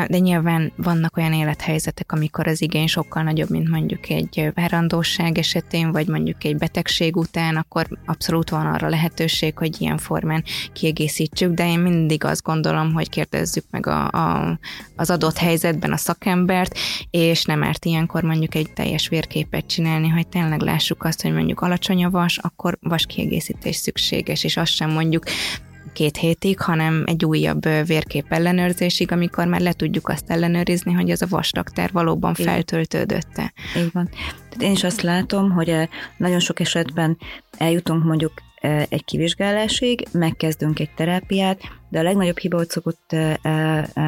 [0.08, 5.92] de nyilván vannak olyan élethelyzetek, amikor az igény sokkal nagyobb, mint mondjuk egy várandóság esetén,
[5.92, 11.68] vagy mondjuk egy betegség után, akkor abszolút van arra lehetőség, hogy ilyen formán kiegészítsük, de
[11.68, 14.58] én mindig azt gondolom, hogy kérdezzük meg a, a,
[14.96, 16.78] az adott helyzetben a szakembert,
[17.10, 21.60] és nem árt ilyenkor mondjuk egy teljes vérképet csinálni, hogy tényleg lássuk azt, hogy mondjuk
[21.60, 25.24] alacsony a vas, akkor vas kiegészítés szükséges, és azt sem mondjuk
[25.92, 31.22] két hétig, hanem egy újabb vérkép ellenőrzésig, amikor már le tudjuk azt ellenőrizni, hogy az
[31.22, 33.52] a vastaktár valóban feltöltődött-e.
[33.76, 34.08] Így van.
[34.48, 37.18] Tehát én is azt látom, hogy nagyon sok esetben
[37.58, 38.32] eljutunk mondjuk
[38.88, 43.16] egy kivizsgálásig, megkezdünk egy terápiát, de a legnagyobb hiba ott szokott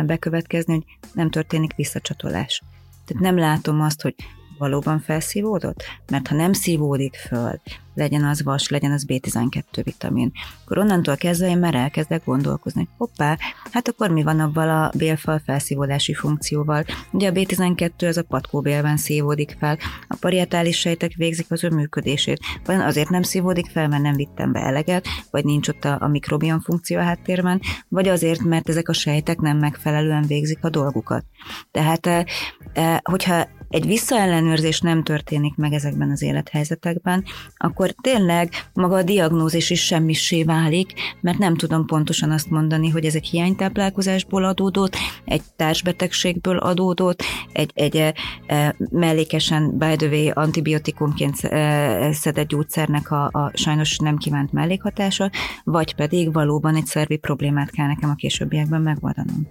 [0.06, 2.62] bekövetkezni, hogy nem történik visszacsatolás.
[3.04, 4.14] Tehát nem látom azt, hogy
[4.58, 5.82] valóban felszívódott?
[6.10, 7.60] Mert ha nem szívódik föl,
[7.94, 10.32] legyen az vas, legyen az B12 vitamin,
[10.64, 13.38] akkor onnantól kezdve én már elkezdek gondolkozni, hoppá,
[13.72, 16.84] hát akkor mi van abban a bélfal felszívódási funkcióval?
[17.10, 19.78] Ugye a B12 az a patkóbélben szívódik fel,
[20.08, 22.40] a parietális sejtek végzik az ő működését.
[22.64, 26.08] Vagy azért nem szívódik fel, mert nem vittem be eleget, vagy nincs ott a, a
[26.08, 31.24] mikrobiom funkció a háttérben, vagy azért, mert ezek a sejtek nem megfelelően végzik a dolgukat.
[31.70, 32.24] Tehát, eh,
[32.72, 37.24] eh, hogyha egy visszaellenőrzés nem történik meg ezekben az élethelyzetekben,
[37.56, 43.04] akkor tényleg maga a diagnózis is semmissé válik, mert nem tudom pontosan azt mondani, hogy
[43.04, 47.22] ez egy hiánytáplálkozásból adódott, egy társbetegségből adódott,
[47.52, 48.14] egy, egy e,
[48.46, 55.30] e, mellékesen, by the way, antibiotikumként e, szedett gyógyszernek a, a sajnos nem kívánt mellékhatása,
[55.64, 59.46] vagy pedig valóban egy szervi problémát kell nekem a későbbiekben megoldanom.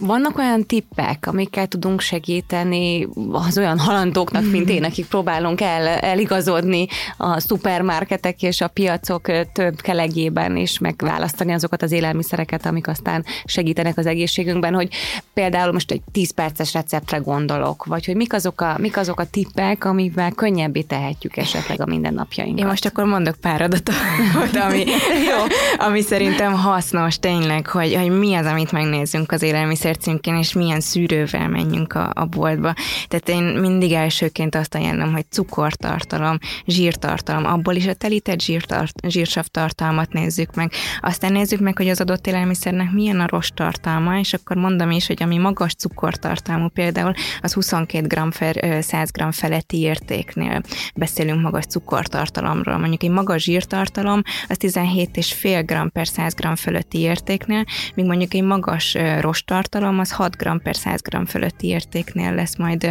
[0.00, 6.86] Vannak olyan tippek, amikkel tudunk segíteni az olyan halandóknak, mint én, akik próbálunk el, eligazodni
[7.16, 13.98] a szupermarketek és a piacok több kelegében, és megválasztani azokat az élelmiszereket, amik aztán segítenek
[13.98, 14.88] az egészségünkben, hogy
[15.34, 19.26] például most egy 10 perces receptre gondolok, vagy hogy mik azok a, mik azok a
[19.30, 22.60] tippek, amivel könnyebbé tehetjük esetleg a mindennapjainkat.
[22.60, 23.94] Én most akkor mondok pár adatot,
[24.66, 24.84] ami,
[25.28, 25.44] Jó.
[25.86, 30.80] ami szerintem hasznos tényleg, hogy, hogy mi az, amit megnézzünk az élelmiszer címkén, és milyen
[30.80, 32.74] szűrővel menjünk a, a boltba.
[33.08, 39.44] Tehát én mindig elsőként azt ajánlom, hogy cukortartalom, zsírtartalom, abból is a telített zsírtart, zsírsav
[39.44, 40.72] tartalmat nézzük meg.
[41.00, 45.06] Aztán nézzük meg, hogy az adott élelmiszernek milyen a rost tartalma, és akkor mondom is,
[45.06, 47.12] hogy ami magas cukortartalmú például,
[47.42, 50.62] az 22 g per 100 g feletti értéknél
[50.94, 52.78] beszélünk magas cukortartalomról.
[52.78, 57.64] Mondjuk egy magas zsírtartalom az 17,5 g per 100 g fölötti értéknél,
[57.94, 62.56] míg mondjuk egy magas rosttartalom cukortartalom az 6 g per 100 g fölötti értéknél lesz
[62.56, 62.90] majd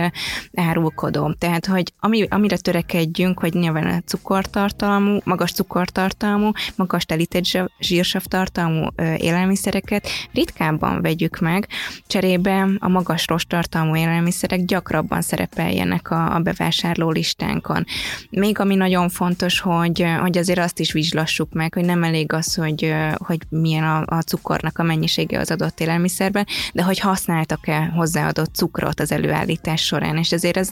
[0.53, 1.33] árulkodó.
[1.33, 7.43] Tehát, hogy ami, amire törekedjünk, hogy nyilván a cukortartalmú, magas cukortartalmú, magas telített
[7.79, 11.67] zsírsav tartalmú élelmiszereket ritkábban vegyük meg,
[12.07, 17.85] cserébe a magas rostartalmú élelmiszerek gyakrabban szerepeljenek a, a bevásárló listánkon.
[18.29, 22.55] Még ami nagyon fontos, hogy, hogy azért azt is vizslassuk meg, hogy nem elég az,
[22.55, 26.45] hogy, hogy milyen a, a cukornak a mennyisége az adott élelmiszerben,
[26.75, 30.69] de hogy használtak-e hozzáadott cukrot az előállítás során, és ezért ez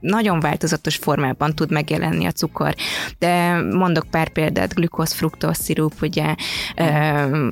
[0.00, 2.74] nagyon változatos formában tud megjelenni a cukor.
[3.18, 6.34] De mondok pár példát, glükóz, fruktóz szirup, ugye.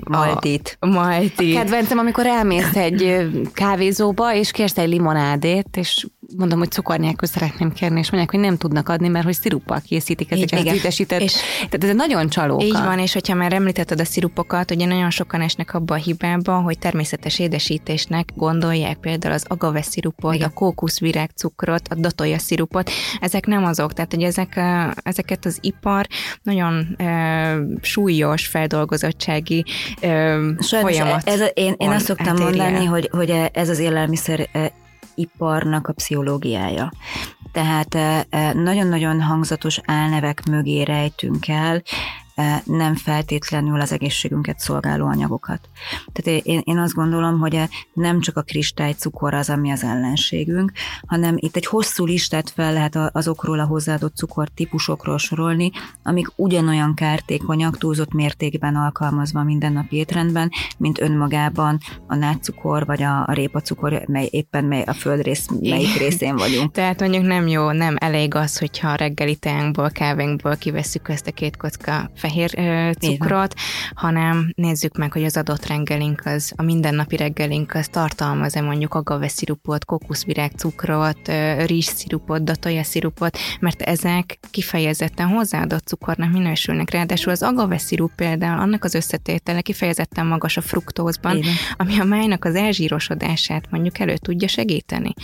[0.04, 0.76] Maltit.
[0.80, 1.56] A, maltit.
[1.56, 6.06] A kedvencem, amikor elmész egy kávézóba, és kérsz egy limonádét, és
[6.36, 9.80] mondom, hogy cukor nélkül szeretném kérni, és mondják, hogy nem tudnak adni, mert hogy sziruppal
[9.80, 11.20] készítik ezeket az üdesített.
[11.20, 12.60] És tehát ez nagyon csaló.
[12.60, 16.60] Így van, és hogyha már említetted a szirupokat, ugye nagyon sokan esnek abba a hibába,
[16.60, 20.48] hogy természetes édesítésnek gondolják például az agave szirupot, Igen.
[20.48, 22.90] a kókuszvirág cukrot, a datolja szirupot.
[23.20, 24.60] Ezek nem azok, tehát hogy ezek,
[25.02, 26.06] ezeket az ipar
[26.42, 29.64] nagyon e, súlyos feldolgozottsági
[30.00, 30.38] e,
[30.80, 31.28] folyamat.
[31.28, 34.48] Ez, én, én azt szoktam mondani, hogy, hogy ez az élelmiszer
[35.20, 36.92] iparnak a pszichológiája.
[37.52, 37.96] Tehát
[38.54, 41.82] nagyon-nagyon hangzatos álnevek mögé rejtünk el
[42.64, 45.68] nem feltétlenül az egészségünket szolgáló anyagokat.
[46.12, 47.62] Tehát én, én azt gondolom, hogy
[47.92, 50.72] nem csak a kristálycukor az, ami az ellenségünk,
[51.06, 55.70] hanem itt egy hosszú listát fel lehet azokról a hozzáadott cukor típusokról sorolni,
[56.02, 63.32] amik ugyanolyan kártékonyak, túlzott mértékben alkalmazva mindennapi étrendben, mint önmagában a nátszukor vagy a, a
[63.32, 66.72] répacukor, mely éppen mely a földrész melyik részén vagyunk.
[66.72, 71.32] Tehát mondjuk nem jó, nem elég az, hogyha a reggeli teánkból, kávénkból kiveszük ezt a
[71.32, 73.54] két kocka fehér ö, cukrot,
[73.94, 79.84] hanem nézzük meg, hogy az adott reggelink az, a mindennapi reggelink az tartalmaz-e mondjuk agaveszirupot,
[79.84, 81.30] kokuszvirág cukrot,
[81.66, 86.90] rizsszirupot, dataja szirupot, mert ezek kifejezetten hozzáadott cukornak minősülnek.
[86.90, 91.54] Ráadásul az agaveszirup például annak az összetétele kifejezetten magas a fruktózban, Igen.
[91.76, 95.14] ami a májnak az elzsírosodását mondjuk elő tudja segíteni.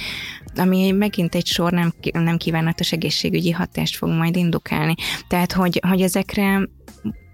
[0.58, 4.94] Ami megint egy sor nem, nem kívánatos egészségügyi hatást fog majd indukálni.
[5.28, 6.68] Tehát, hogy, hogy ezekre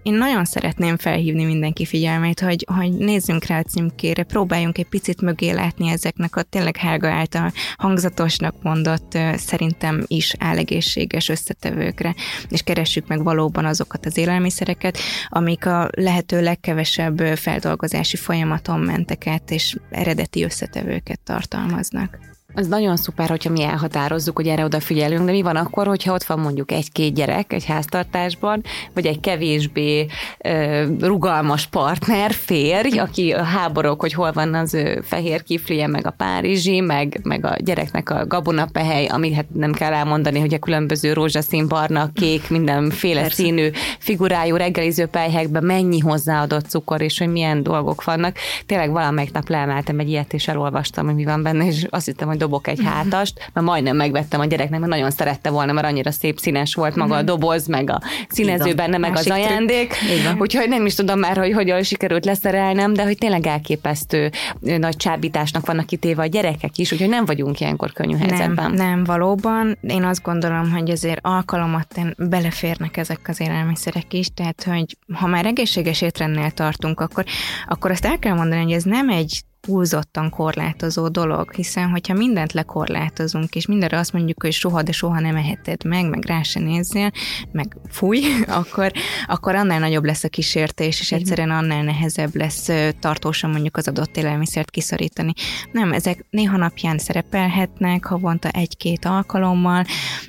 [0.03, 5.21] én nagyon szeretném felhívni mindenki figyelmét, hogy, hogy nézzünk rá a címkére, próbáljunk egy picit
[5.21, 12.15] mögé látni ezeknek a tényleg Helga által hangzatosnak mondott, szerintem is álegészséges összetevőkre,
[12.49, 14.97] és keressük meg valóban azokat az élelmiszereket,
[15.29, 22.32] amik a lehető legkevesebb feldolgozási folyamaton mentek át, és eredeti összetevőket tartalmaznak.
[22.55, 26.23] Ez nagyon szuper, hogyha mi elhatározzuk, hogy erre odafigyelünk, de mi van akkor, hogyha ott
[26.23, 30.05] van mondjuk egy-két gyerek egy háztartásban, vagy egy kevésbé
[30.45, 36.11] uh, rugalmas partner, férj, aki háborog, hogy hol van az ő fehér kiflije, meg a
[36.11, 41.13] párizsi, meg, meg a gyereknek a gabonapehely, amit hát nem kell elmondani, hogy a különböző
[41.13, 43.43] rózsaszín, barna, kék, mindenféle Persze.
[43.43, 48.35] színű figurájú reggeliző pelyhekben mennyi hozzáadott cukor, és hogy milyen dolgok vannak.
[48.65, 52.27] Tényleg valamelyik nap leemeltem egy ilyet, és elolvastam, hogy mi van benne, és azt hittem,
[52.27, 56.11] hogy dobok egy hátast, mert majdnem megvettem a gyereknek, mert nagyon szerette volna, mert annyira
[56.11, 57.25] szép színes volt maga a mhm.
[57.25, 59.95] doboz, meg a színező benne, meg az ajándék.
[60.37, 65.65] Úgyhogy nem is tudom már, hogy hogyan sikerült leszerelnem, de hogy tényleg elképesztő nagy csábításnak
[65.65, 68.71] vannak kitéve a gyerekek is, úgyhogy nem vagyunk ilyenkor könnyű helyzetben.
[68.71, 69.77] Nem, nem valóban.
[69.81, 75.45] Én azt gondolom, hogy azért alkalomat beleférnek ezek az élelmiszerek is, tehát hogy ha már
[75.45, 77.25] egészséges étrendnél tartunk, akkor,
[77.67, 82.53] akkor azt el kell mondani, hogy ez nem egy túlzottan korlátozó dolog, hiszen hogyha mindent
[82.53, 86.59] lekorlátozunk, és mindenre azt mondjuk, hogy soha, de soha nem eheted meg, meg rá se
[86.59, 87.11] nézzél,
[87.51, 88.21] meg fúj,
[88.59, 88.91] akkor,
[89.25, 94.17] akkor annál nagyobb lesz a kísértés, és egyszerűen annál nehezebb lesz tartósan mondjuk az adott
[94.17, 95.33] élelmiszert kiszorítani.
[95.71, 99.85] Nem, ezek néha napján szerepelhetnek, havonta egy-két alkalommal,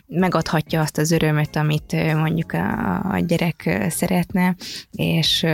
[0.07, 4.57] megadhatja azt az örömöt, amit mondjuk a, a gyerek szeretne,
[4.91, 5.47] és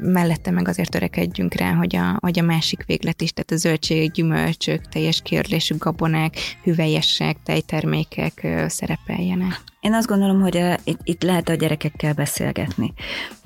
[0.00, 4.10] mellette meg azért törekedjünk rá, hogy a, hogy a másik véglet is, tehát a zöldségek,
[4.10, 9.60] gyümölcsök, teljes kérlésű gabonák, hüvelyesek, tejtermékek szerepeljenek.
[9.80, 12.92] Én azt gondolom, hogy uh, itt, itt lehet a gyerekekkel beszélgetni.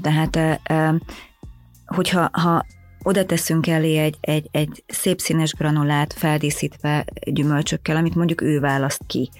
[0.02, 0.60] Tehát,
[1.86, 2.64] hogyha ha
[3.02, 9.02] oda teszünk elé egy, egy, egy szép színes granulát feldíszítve gyümölcsökkel, amit mondjuk ő választ
[9.06, 9.30] ki,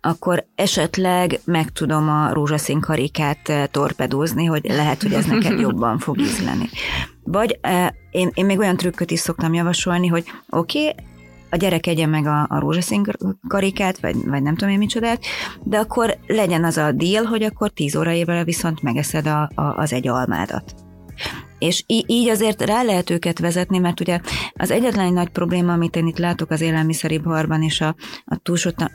[0.00, 5.98] akkor esetleg meg tudom a rózsaszín karikát eh, torpedózni, hogy lehet, hogy ez neked jobban
[5.98, 6.68] fog ízleni.
[7.22, 11.04] Vagy eh, én, én még olyan trükköt is szoktam javasolni, hogy oké, okay,
[11.50, 13.04] a gyerek egye meg a, a rózsaszín
[13.48, 15.24] karikát, vagy, vagy nem tudom én micsodát,
[15.62, 19.62] de akkor legyen az a deal, hogy akkor 10 óra évvel viszont megeszed a, a,
[19.62, 20.74] az egy almádat.
[21.58, 24.20] És így azért rá lehet őket vezetni, mert ugye
[24.54, 27.94] az egyetlen nagy probléma, amit én itt látok az élelmiszeriparban és a,
[28.24, 28.36] a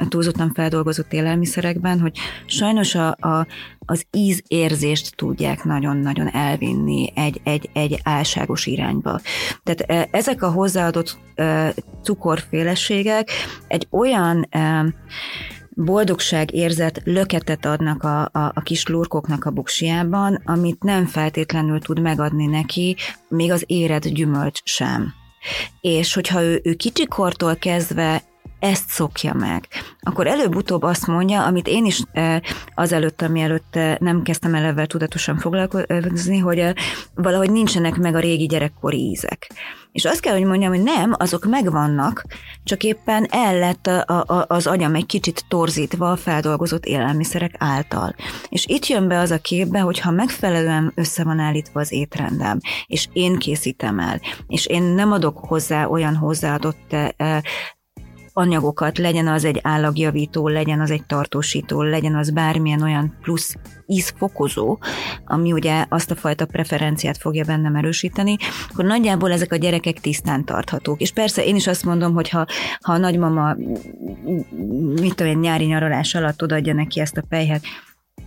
[0.07, 3.47] túlzottan feldolgozott élelmiszerekben, hogy sajnos a, a,
[3.85, 9.19] az ízérzést tudják nagyon-nagyon elvinni egy, egy, egy álságos irányba.
[9.63, 11.17] Tehát ezek a hozzáadott
[12.03, 13.29] cukorféleségek
[13.67, 14.47] egy olyan
[15.75, 21.99] boldogság érzet löketet adnak a, a, a kis lurkoknak a buksiában, amit nem feltétlenül tud
[21.99, 22.95] megadni neki,
[23.27, 25.13] még az éred gyümölcs sem.
[25.81, 28.23] És hogyha ő, ő kicsikortól kezdve
[28.61, 29.67] ezt szokja meg.
[29.99, 32.03] Akkor előbb-utóbb azt mondja, amit én is
[32.75, 36.73] azelőtt, amielőtt nem kezdtem el ebben tudatosan foglalkozni, hogy
[37.15, 39.51] valahogy nincsenek meg a régi gyerekkori ízek.
[39.91, 42.25] És azt kell, hogy mondjam, hogy nem, azok megvannak,
[42.63, 48.15] csak éppen el lett a, a, az agyam egy kicsit torzítva a feldolgozott élelmiszerek által.
[48.49, 52.59] És itt jön be az a képbe, hogy ha megfelelően össze van állítva az étrendem,
[52.87, 56.95] és én készítem el, és én nem adok hozzá olyan hozzáadott
[58.33, 63.55] anyagokat, legyen az egy állagjavító, legyen az egy tartósító, legyen az bármilyen olyan plusz
[63.85, 64.77] ízfokozó,
[65.25, 68.35] ami ugye azt a fajta preferenciát fogja bennem erősíteni,
[68.71, 71.01] akkor nagyjából ezek a gyerekek tisztán tarthatók.
[71.01, 72.45] És persze én is azt mondom, hogy ha,
[72.81, 73.55] ha a nagymama
[74.99, 77.61] mit tudom én, nyári nyaralás alatt odaadja neki ezt a pejhet,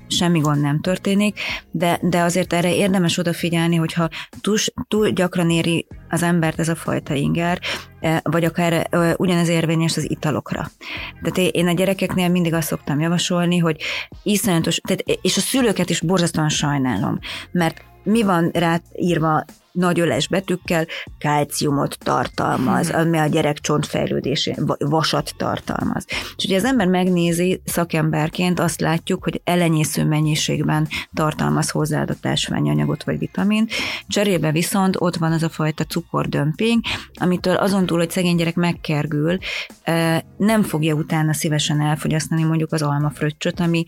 [0.09, 1.39] semmi gond nem történik,
[1.71, 4.09] de, de azért erre érdemes odafigyelni, hogyha
[4.41, 4.57] túl,
[4.89, 7.61] túl gyakran éri az embert ez a fajta inger,
[8.01, 10.71] e, vagy akár e, ugyanez érvényes az italokra.
[11.23, 13.83] Tehát én a gyerekeknél mindig azt szoktam javasolni, hogy
[14.23, 17.19] iszonyatos, tehát, és a szülőket is borzasztóan sajnálom,
[17.51, 19.45] mert mi van rá írva
[19.75, 20.87] nagy öles betűkkel
[21.19, 23.01] kálciumot tartalmaz, hmm.
[23.01, 26.07] ami a gyerek csontfejlődésén vasat tartalmaz.
[26.37, 33.19] És ugye az ember megnézi szakemberként, azt látjuk, hogy elenyésző mennyiségben tartalmaz hozzáadott ásványanyagot vagy
[33.19, 33.71] vitamint,
[34.09, 36.81] cserébe viszont ott van az a fajta cukordömping,
[37.15, 39.39] amitől azon túl, hogy szegény gyerek megkergül,
[40.37, 43.85] nem fogja utána szívesen elfogyasztani mondjuk az almafröccsöt, ami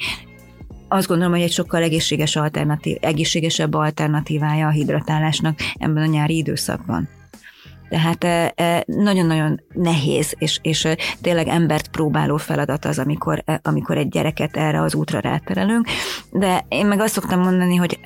[0.89, 7.09] azt gondolom, hogy egy sokkal egészséges alternatív, egészségesebb alternatívája a hidratálásnak ebben a nyári időszakban.
[7.89, 13.99] Tehát e, e, nagyon-nagyon nehéz, és, és e, tényleg embert próbáló feladat az, amikor, amikor
[13.99, 15.87] egy gyereket erre az útra ráterelünk.
[16.31, 18.01] De én meg azt szoktam mondani, hogy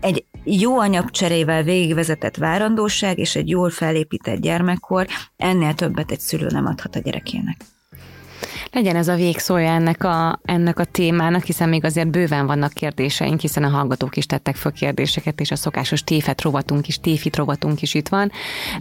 [0.00, 6.66] egy jó anyagcserével végigvezetett várandóság és egy jól felépített gyermekkor ennél többet egy szülő nem
[6.66, 7.56] adhat a gyerekének
[8.72, 13.40] legyen ez a végszója ennek a, ennek a témának, hiszen még azért bőven vannak kérdéseink,
[13.40, 17.82] hiszen a hallgatók is tettek föl kérdéseket, és a szokásos téfet rovatunk is, téfit rovatunk
[17.82, 18.32] is itt van,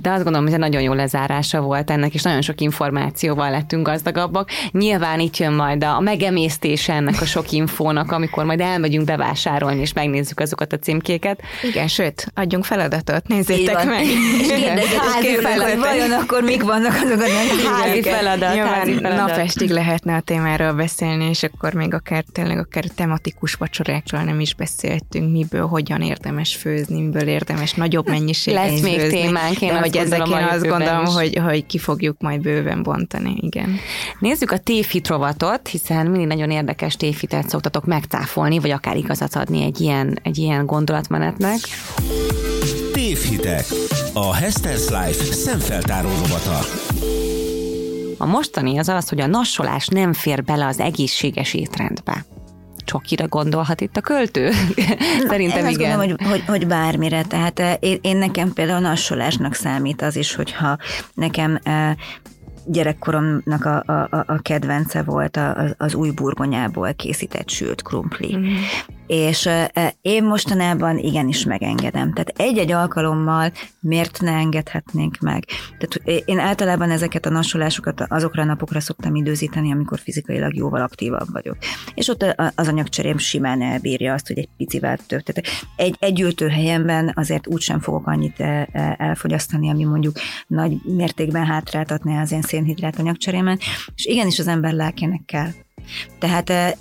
[0.02, 3.88] de azt gondolom, hogy ez nagyon jó lezárása volt ennek, és nagyon sok információval lettünk
[3.88, 4.50] gazdagabbak.
[4.72, 9.94] Nyilván itt jön majd a megemésztése ennek a sok infónak, amikor majd elmegyünk bevásárolni, és
[9.94, 11.42] megnézzük azokat a címkéket.
[11.62, 14.06] Igen, sőt, adjunk feladatot, nézzétek meg.
[14.42, 14.52] És
[14.98, 15.80] házi feladat.
[15.80, 17.26] Vajon akkor mik vannak azok a
[17.70, 19.51] házi feladat, házi feladat.
[19.54, 24.54] Napestig lehetne a témáról beszélni, és akkor még akár tényleg akár tematikus vacsorákról nem is
[24.54, 29.22] beszéltünk, miből, hogyan érdemes főzni, miből érdemes nagyobb mennyiségben Lesz még főzni.
[29.22, 33.80] témánk, én hogy ezek én azt gondolom, hogy, hogy ki fogjuk majd bőven bontani, igen.
[34.20, 39.64] Nézzük a téfit rovatot, hiszen mindig nagyon érdekes téfitet szoktatok megtáfolni, vagy akár igazat adni
[39.64, 41.60] egy ilyen, egy ilyen gondolatmenetnek.
[42.94, 43.66] Tévhitek.
[44.14, 46.60] A Hester's Life szemfeltáró rovata.
[48.22, 52.26] A mostani az az, hogy a nassolás nem fér bele az egészséges étrendbe
[52.86, 54.52] csokira gondolhat itt a költő?
[55.28, 55.98] Szerintem én igen.
[55.98, 57.24] Gondolom, hogy, hogy, hogy bármire.
[57.24, 60.78] Tehát eh, én, én nekem például a nassolásnak számít az is, hogyha
[61.14, 61.96] nekem eh,
[62.66, 65.40] gyerekkoromnak a, a, a kedvence volt
[65.78, 68.36] az új burgonyából készített sült krumpli.
[68.36, 68.54] Mm
[69.12, 69.50] és
[70.02, 72.14] én mostanában igenis megengedem.
[72.14, 75.46] Tehát egy-egy alkalommal miért ne engedhetnénk meg?
[75.80, 81.32] Tehát én általában ezeket a nasolásokat azokra a napokra szoktam időzíteni, amikor fizikailag jóval aktívabb
[81.32, 81.58] vagyok.
[81.94, 85.22] És ott az anyagcserém simán elbírja azt, hogy egy picivel több.
[85.22, 88.40] Tehát egy, egy ültőhelyemben azért úgysem fogok annyit
[88.98, 90.16] elfogyasztani, ami mondjuk
[90.48, 93.60] nagy mértékben hátráltatná az én szénhidrát anyagcserémen,
[93.96, 95.50] és igenis az ember lelkének kell.
[96.20, 96.78] Tehát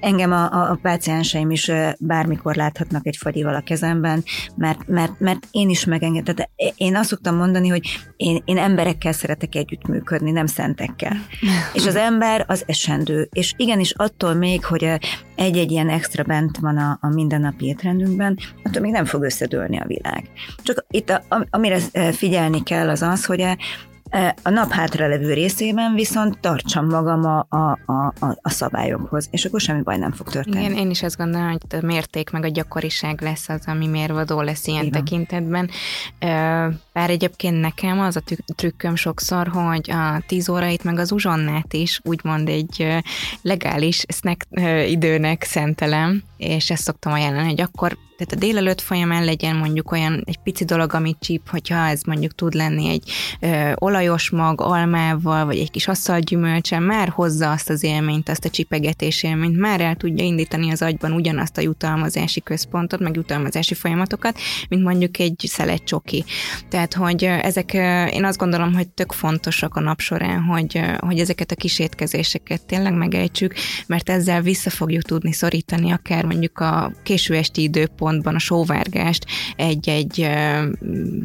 [0.00, 4.24] Engem a, a, pácienseim is bármikor láthatnak egy fagyival a kezemben,
[4.54, 6.34] mert, mert, mert én is megengedem.
[6.34, 11.16] Tehát én azt szoktam mondani, hogy én, én emberekkel szeretek együttműködni, nem szentekkel.
[11.74, 13.28] És az ember az esendő.
[13.32, 14.98] És igenis attól még, hogy
[15.34, 19.86] egy-egy ilyen extra bent van a, a mindennapi étrendünkben, attól még nem fog összedőlni a
[19.86, 20.30] világ.
[20.62, 21.78] Csak itt, a, amire
[22.12, 23.40] figyelni kell az az, hogy
[24.42, 29.82] A nap hátralevő részében viszont tartsam magam a, a, a, a szabályokhoz, és akkor semmi
[29.82, 30.64] baj nem fog történni.
[30.64, 34.40] Igen, én is azt gondolom, hogy a mérték meg a gyakoriság lesz az, ami mérvadó
[34.40, 35.04] lesz ilyen Igen.
[35.04, 35.70] tekintetben.
[36.92, 38.22] Bár egyébként nekem az a
[38.54, 43.02] trükköm sokszor, hogy a tíz órait meg az uzsonnát is úgymond egy
[43.42, 44.46] legális snack
[44.86, 50.22] időnek szentelem, és ezt szoktam ajánlani, hogy akkor tehát a délelőtt folyamán legyen mondjuk olyan
[50.26, 53.10] egy pici dolog, amit csíp, hogyha ez mondjuk tud lenni egy
[53.40, 55.88] ö, olajos mag, almával, vagy egy kis
[56.20, 60.82] gyümölcsen, már hozza azt az élményt, azt a csipegetés élményt, már el tudja indítani az
[60.82, 66.24] agyban ugyanazt a jutalmazási központot, meg jutalmazási folyamatokat, mint mondjuk egy szelet csoki.
[66.68, 67.72] Tehát, hogy ezek,
[68.12, 72.94] én azt gondolom, hogy tök fontosak a nap során, hogy, hogy ezeket a kísétkezéseket tényleg
[72.94, 73.54] megejtsük,
[73.86, 79.26] mert ezzel vissza fogjuk tudni szorítani akár mondjuk a késő esti időpont, középpontban a sóvárgást
[79.56, 80.28] egy-egy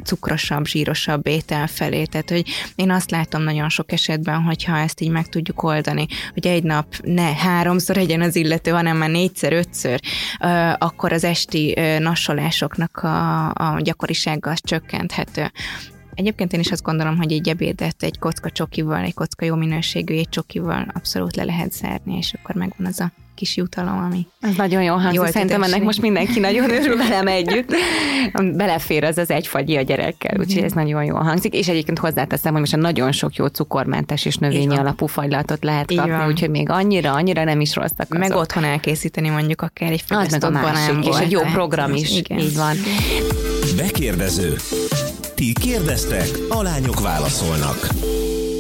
[0.04, 2.04] cukrosabb, zsírosabb étel felé.
[2.04, 6.48] Tehát, hogy én azt látom nagyon sok esetben, hogyha ezt így meg tudjuk oldani, hogy
[6.48, 10.00] egy nap ne háromszor legyen az illető, hanem már négyszer, ötször,
[10.78, 15.52] akkor az esti nassolásoknak a, a gyakorisága az csökkenthető.
[16.14, 20.16] Egyébként én is azt gondolom, hogy egy ebédet egy kocka csokival, egy kocka jó minőségű
[20.18, 24.56] egy csokival abszolút le lehet zárni, és akkor megvan az a kis jutalom, ami Ez
[24.56, 27.74] nagyon jó hangzik, jól szerintem ennek most mindenki nagyon örül velem együtt.
[28.54, 32.52] Belefér az az egy fagyi a gyerekkel, úgyhogy ez nagyon jól hangzik, és egyébként hozzáteszem,
[32.52, 36.28] hogy most a nagyon sok jó cukormentes és növényi alapú fagylatot lehet kapni, Igen.
[36.28, 38.38] úgyhogy még annyira, annyira nem is rosszak Meg azok.
[38.38, 42.40] otthon elkészíteni mondjuk akár egy fagyasztott banán, és egy jó program is, Igen.
[42.40, 42.76] így van.
[43.78, 44.56] Bekérdező.
[45.36, 47.88] Ti kérdeztek, a lányok válaszolnak.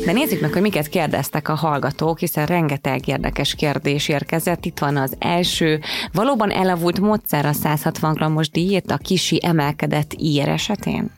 [0.05, 4.65] De nézzük meg, hogy miket kérdeztek a hallgatók, hiszen rengeteg érdekes kérdés érkezett.
[4.65, 5.79] Itt van az első.
[6.11, 11.11] Valóban elavult módszer a 160 g-os diét a kisi emelkedett ír esetén?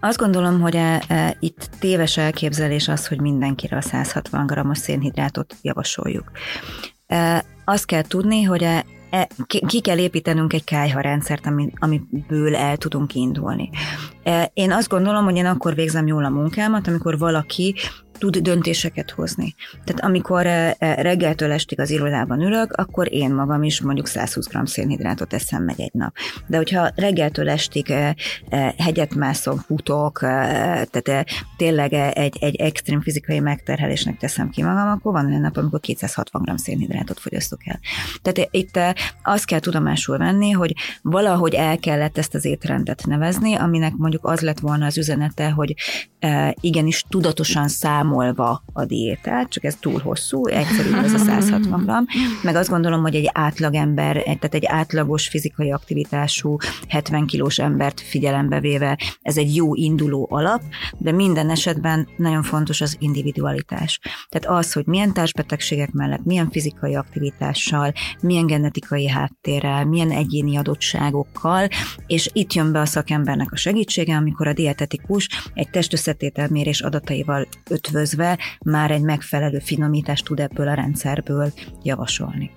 [0.00, 5.56] Azt gondolom, hogy e, e, itt téves elképzelés az, hogy mindenkire a 160 g-os szénhidrátot
[5.62, 6.30] javasoljuk.
[7.06, 8.84] E, azt kell tudni, hogy e,
[9.14, 9.28] e,
[9.66, 11.46] ki kell építenünk egy kájha rendszert,
[11.78, 13.70] amiből el tudunk indulni.
[14.22, 17.74] E, én azt gondolom, hogy én akkor végzem jól a munkámat, amikor valaki
[18.18, 19.54] tud döntéseket hozni.
[19.84, 24.46] Tehát amikor e, e, reggeltől estig az irodában ülök, akkor én magam is mondjuk 120
[24.46, 26.14] g szénhidrátot eszem meg egy nap.
[26.46, 27.94] De hogyha reggeltől estig
[28.76, 35.26] hegyet mászom, futok, tehát tényleg egy, egy extrém fizikai megterhelésnek teszem ki magam, akkor van
[35.26, 37.80] olyan nap, amikor 260 g szénhidrátot fogyasztok el.
[38.22, 38.78] Tehát itt
[39.22, 44.40] azt kell tudomásul venni, hogy valahogy el kellett ezt az étrendet nevezni, aminek mondjuk az
[44.40, 45.74] lett volna az üzenete, hogy
[46.60, 47.68] igenis tudatosan
[48.04, 51.90] számolva a diétát, csak ez túl hosszú, egyszerű ez a 160 g,
[52.42, 56.56] meg azt gondolom, hogy egy átlagember, tehát egy átlagos fizikai aktivitású
[56.88, 60.62] 70 kilós embert figyelembe véve, ez egy jó induló alap,
[60.98, 64.00] de minden esetben nagyon fontos az individualitás.
[64.28, 71.68] Tehát az, hogy milyen társbetegségek mellett, milyen fizikai aktivitással, milyen genetikai háttérrel, milyen egyéni adottságokkal,
[72.06, 77.46] és itt jön be a szakembernek a segítsége, amikor a dietetikus egy testösszetételmérés adataival
[77.94, 82.50] ötvözve már egy megfelelő finomítást tud ebből a rendszerből javasolni.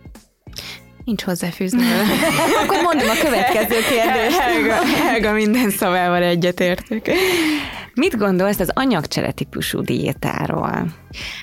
[1.06, 1.82] Nincs hozzáfűzni.
[2.64, 4.38] Akkor mondom a következő kérdést.
[4.38, 7.06] Helga, Helga minden szavával egyetértük.
[7.94, 10.86] Mit gondolsz az anyagcsere típusú diétáról?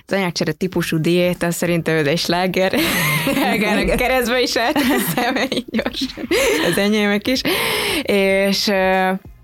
[0.07, 2.74] Az anyagcsere típusú diéta szerintem egy sláger.
[3.45, 6.28] Helgának keresztbe is átveszem, így gyorsan.
[6.70, 7.40] Az enyémek is.
[8.03, 8.70] És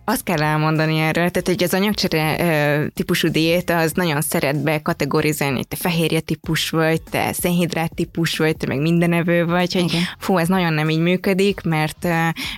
[0.04, 5.64] azt kell elmondani erről, tehát hogy az anyagcsere típusú diéta az nagyon szeret be kategorizálni,
[5.64, 10.02] te fehérje típus vagy, te szénhidrát típus vagy, te meg mindenevő vagy, hogy Igen.
[10.18, 12.04] fú, ez nagyon nem így működik, mert,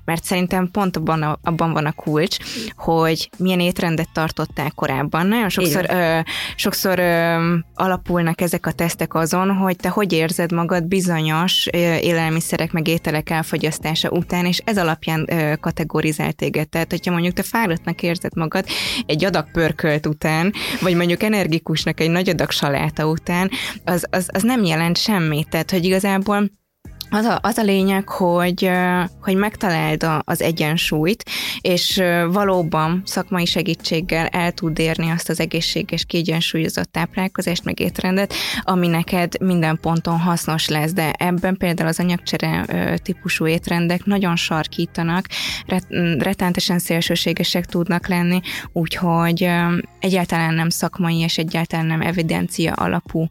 [0.05, 2.36] mert szerintem pont abban, a, abban van a kulcs,
[2.76, 5.26] hogy milyen étrendet tartottál korábban.
[5.26, 6.18] Nagyon sokszor, ö,
[6.57, 11.66] sokszor ö, alapulnak ezek a tesztek azon, hogy te hogy érzed magad bizonyos
[12.01, 16.68] élelmiszerek meg ételek elfogyasztása után, és ez alapján ö, kategorizál téged.
[16.68, 18.66] Tehát, hogyha mondjuk te te fáradtnak érzed magad
[19.07, 23.51] egy adag pörkölt után, vagy mondjuk energikusnak egy nagy adag saláta után,
[23.85, 25.49] az, az, az nem jelent semmit.
[25.49, 26.51] Tehát, hogy igazából
[27.12, 28.70] az a, az a lényeg, hogy,
[29.20, 31.24] hogy megtaláld az egyensúlyt,
[31.60, 38.86] és valóban szakmai segítséggel el tud érni azt az egészséges, kiegyensúlyozott táplálkozást, meg étrendet, ami
[38.86, 42.64] neked minden ponton hasznos lesz, de ebben például az anyagcsere
[43.02, 45.26] típusú étrendek nagyon sarkítanak,
[46.18, 48.40] retentesen szélsőségesek tudnak lenni,
[48.72, 49.48] úgyhogy
[50.00, 53.28] egyáltalán nem szakmai és egyáltalán nem evidencia alapú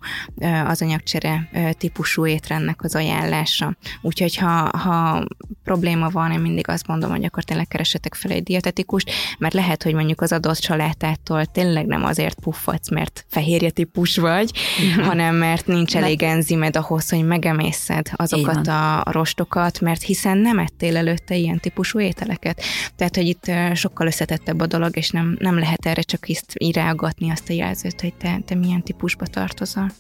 [0.66, 3.71] az anyagcsere típusú étrendnek az ajánlása
[4.02, 5.26] Úgyhogy ha, ha
[5.64, 9.84] probléma van, én mindig azt mondom, hogy akkor tényleg keresetek fel egy dietetikust, mert lehet,
[9.84, 14.52] hogy mondjuk az adott családától tényleg nem azért puffadsz, mert fehérje típus vagy,
[14.90, 15.06] uh-huh.
[15.06, 20.98] hanem mert nincs elég enzimed ahhoz, hogy megemészed azokat a rostokat, mert hiszen nem ettél
[20.98, 22.62] előtte ilyen típusú ételeket.
[22.96, 27.30] Tehát, hogy itt sokkal összetettebb a dolog, és nem, nem lehet erre csak így rágatni
[27.30, 29.92] azt a jelzőt, hogy te, te milyen típusba tartozol.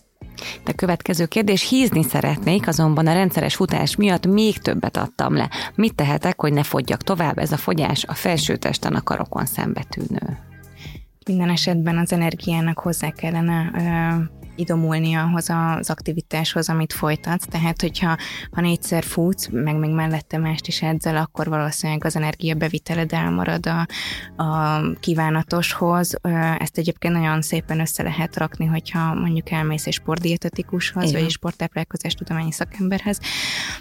[0.63, 5.49] De következő kérdés, hízni szeretnék, azonban a rendszeres futás miatt még többet adtam le.
[5.75, 7.37] Mit tehetek, hogy ne fogyjak tovább?
[7.37, 10.37] Ez a fogyás a felsőtesten a karokon szembetűnő.
[11.25, 17.45] Minden esetben az energiának hozzá kellene ö, idomulni ahhoz az aktivitáshoz, amit folytatsz.
[17.45, 18.17] Tehát, hogyha
[18.51, 23.67] ha négyszer futsz, meg még mellette mást is edzel, akkor valószínűleg az energia beviteled elmarad
[23.67, 23.87] a,
[24.43, 26.15] a kívánatoshoz.
[26.57, 31.21] Ezt egyébként nagyon szépen össze lehet rakni, hogyha mondjuk elmész egy sportdietetikushoz, Igen.
[31.21, 33.19] vagy sporttáplálkozás tudományi szakemberhez,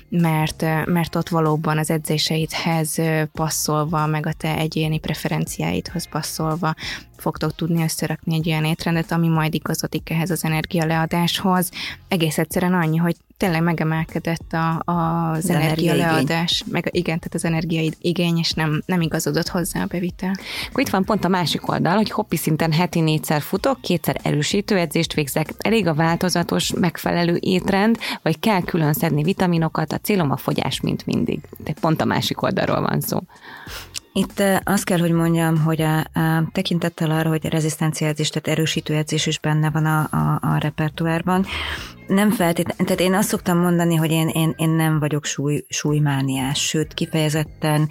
[0.08, 2.96] mert, mert ott valóban az edzéseidhez
[3.32, 6.74] passzolva, meg a te egyéni preferenciáidhoz passzolva
[7.20, 11.70] fogtok tudni összerakni egy olyan étrendet, ami majd igazodik ehhez az energialeadáshoz.
[12.08, 18.38] Egész egyszerűen annyi, hogy tényleg megemelkedett a, a, az, energialeadás, meg igen, tehát az energiaigény,
[18.38, 20.34] és nem, nem igazodott hozzá a bevitel.
[20.68, 24.76] Akkor itt van pont a másik oldal, hogy hoppi szinten heti négyszer futok, kétszer erősítő
[24.76, 25.52] edzést végzek.
[25.58, 31.06] Elég a változatos, megfelelő étrend, vagy kell külön szedni vitaminokat, a célom a fogyás, mint
[31.06, 31.40] mindig.
[31.58, 33.18] De pont a másik oldalról van szó.
[34.12, 39.26] Itt azt kell, hogy mondjam, hogy a, a tekintettel arra, hogy rezisztenciaedzés, tehát erősítő edzés
[39.26, 41.46] is benne van a, a, a repertoárban,
[42.06, 46.66] nem feltétlenül, tehát én azt szoktam mondani, hogy én, én, én nem vagyok súly, súlymániás,
[46.66, 47.88] sőt kifejezetten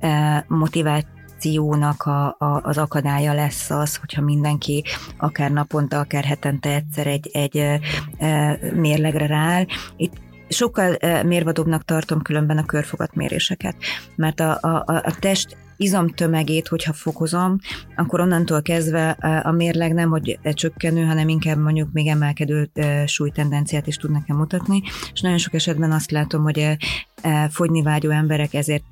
[0.00, 4.84] e, motivációnak a, a, az akadálya lesz az, hogyha mindenki
[5.18, 7.56] akár naponta, akár hetente egyszer egy, egy
[8.18, 9.66] e, mérlegre rááll.
[9.96, 10.14] Itt
[10.48, 13.76] sokkal mérvadóbbnak tartom különben a körfogatméréseket,
[14.16, 17.58] mert a, a, a test izomtömegét, hogyha fokozom,
[17.96, 19.10] akkor onnantól kezdve
[19.44, 22.70] a mérleg nem, hogy csökkenő, hanem inkább mondjuk még emelkedő
[23.06, 26.76] súlytendenciát is tud nekem mutatni, és nagyon sok esetben azt látom, hogy
[27.48, 28.84] fogyni vágyó emberek ezért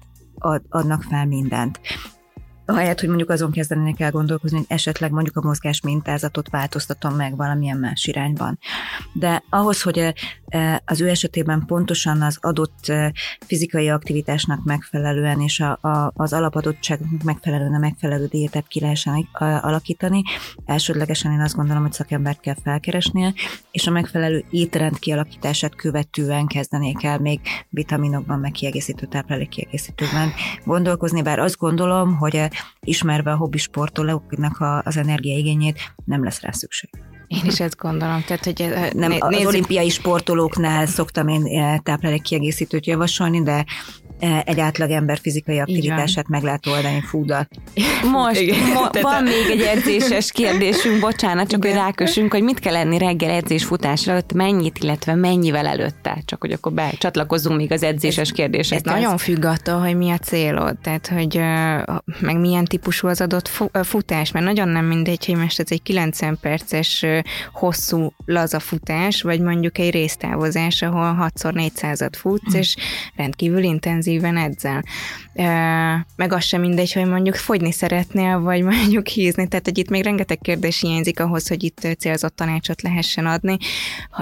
[0.69, 1.81] adnak fel mindent
[2.71, 7.37] ahelyett, hogy mondjuk azon kezdenének el gondolkozni, hogy esetleg mondjuk a mozgás mintázatot változtatom meg
[7.37, 8.59] valamilyen más irányban.
[9.13, 10.15] De ahhoz, hogy
[10.85, 12.93] az ő esetében pontosan az adott
[13.47, 19.29] fizikai aktivitásnak megfelelően és a, a, az alapadottságnak megfelelően a megfelelő diétát ki lehessen
[19.61, 20.23] alakítani,
[20.65, 23.33] elsődlegesen én azt gondolom, hogy szakembert kell felkeresnie,
[23.71, 30.33] és a megfelelő étrend kialakítását követően kezdenék el még vitaminokban, meg kiegészítő táplálékkiegészítőkben
[30.65, 32.49] gondolkozni, bár azt gondolom, hogy
[32.81, 36.91] ismerve a hobbi sportolóknak az energiaigényét nem lesz rá szükség.
[37.27, 38.23] Én is ezt gondolom.
[38.27, 39.25] Tehát, hogy eh, nem, nézzük.
[39.25, 43.65] az olimpiai sportolóknál szoktam én eh, táplálék kiegészítőt javasolni, de
[44.45, 47.49] egy átlag ember fizikai aktivitását meg lehet oldani fúdat.
[48.13, 51.77] Most mo- van még egy edzéses kérdésünk, bocsánat, csak Igen.
[51.77, 56.41] hogy rákössünk, hogy mit kell lenni reggel edzés futásra előtt, mennyit, illetve mennyivel előtte, csak
[56.41, 58.87] hogy akkor becsatlakozzunk még az edzéses kérdésekhez.
[58.87, 61.37] Ez nagyon függ attól, hogy mi a célod, tehát hogy
[62.21, 63.51] meg milyen típusú az adott
[63.83, 67.07] futás, mert nagyon nem mindegy, hogy most ez egy 90 perces
[67.53, 72.59] hosszú laza futás, vagy mondjuk egy résztávozás, ahol 6x400-at futsz, hm.
[72.59, 72.77] és
[73.17, 74.85] rendkívül intenzív intenzíven edzel.
[76.17, 79.49] Meg az sem mindegy, hogy mondjuk fogyni szeretnél, vagy mondjuk hízni.
[79.49, 83.57] Tehát, hogy itt még rengeteg kérdés hiányzik ahhoz, hogy itt célzott tanácsot lehessen adni.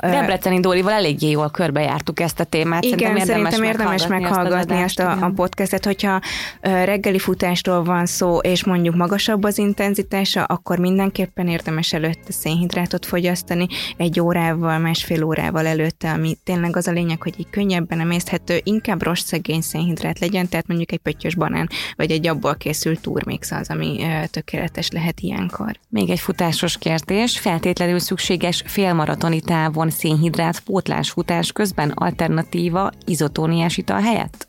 [0.01, 2.84] Debreceni Dólival eléggé jól körbejártuk ezt a témát.
[2.84, 6.20] Igen, szerintem érdemes, szerintem érdemes meghallgatni ezt, a, a podcastet, hogyha
[6.61, 13.66] reggeli futástól van szó, és mondjuk magasabb az intenzitása, akkor mindenképpen érdemes előtte szénhidrátot fogyasztani
[13.97, 19.03] egy órával, másfél órával előtte, ami tényleg az a lényeg, hogy így könnyebben emészthető, inkább
[19.03, 19.78] rostszegény szénhidrát
[20.20, 25.20] legyen, tehát mondjuk egy pöttyös banán, vagy egy abból készült turmix az, ami tökéletes lehet
[25.20, 25.79] ilyenkor.
[25.89, 34.01] Még egy futásos kérdés, feltétlenül szükséges félmaratoni távon szénhidrát pótlás futás közben alternatíva izotóniás ital
[34.01, 34.49] helyett?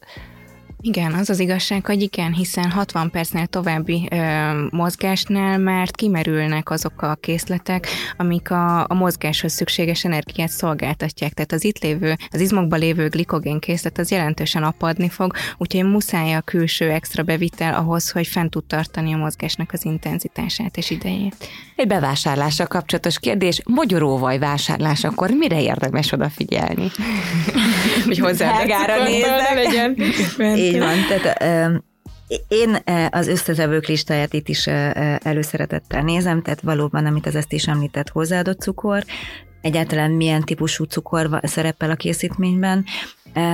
[0.81, 4.17] Igen, az az igazság, hogy igen, hiszen 60 percnél további ö,
[4.69, 11.33] mozgásnál már kimerülnek azok a készletek, amik a, a mozgáshoz szükséges energiát szolgáltatják.
[11.33, 16.33] Tehát az itt lévő, az izmokban lévő glikogén készlet az jelentősen apadni fog, úgyhogy muszáj
[16.33, 21.35] a külső extra bevitel ahhoz, hogy fent tud tartani a mozgásnak az intenzitását és idejét.
[21.75, 26.91] Egy bevásárlással kapcsolatos kérdés, magyaróvaj vásárlás, akkor mire érdemes odafigyelni?
[28.05, 28.63] hogy hozzá
[29.53, 29.95] legyen.
[30.69, 31.81] Így van, tehát
[32.47, 32.77] én
[33.09, 34.67] az összetevők listáját itt is
[35.17, 39.03] előszeretettel nézem, tehát valóban, amit az ezt is említett, hozzáadott cukor,
[39.61, 42.85] egyáltalán milyen típusú cukor szerepel a készítményben,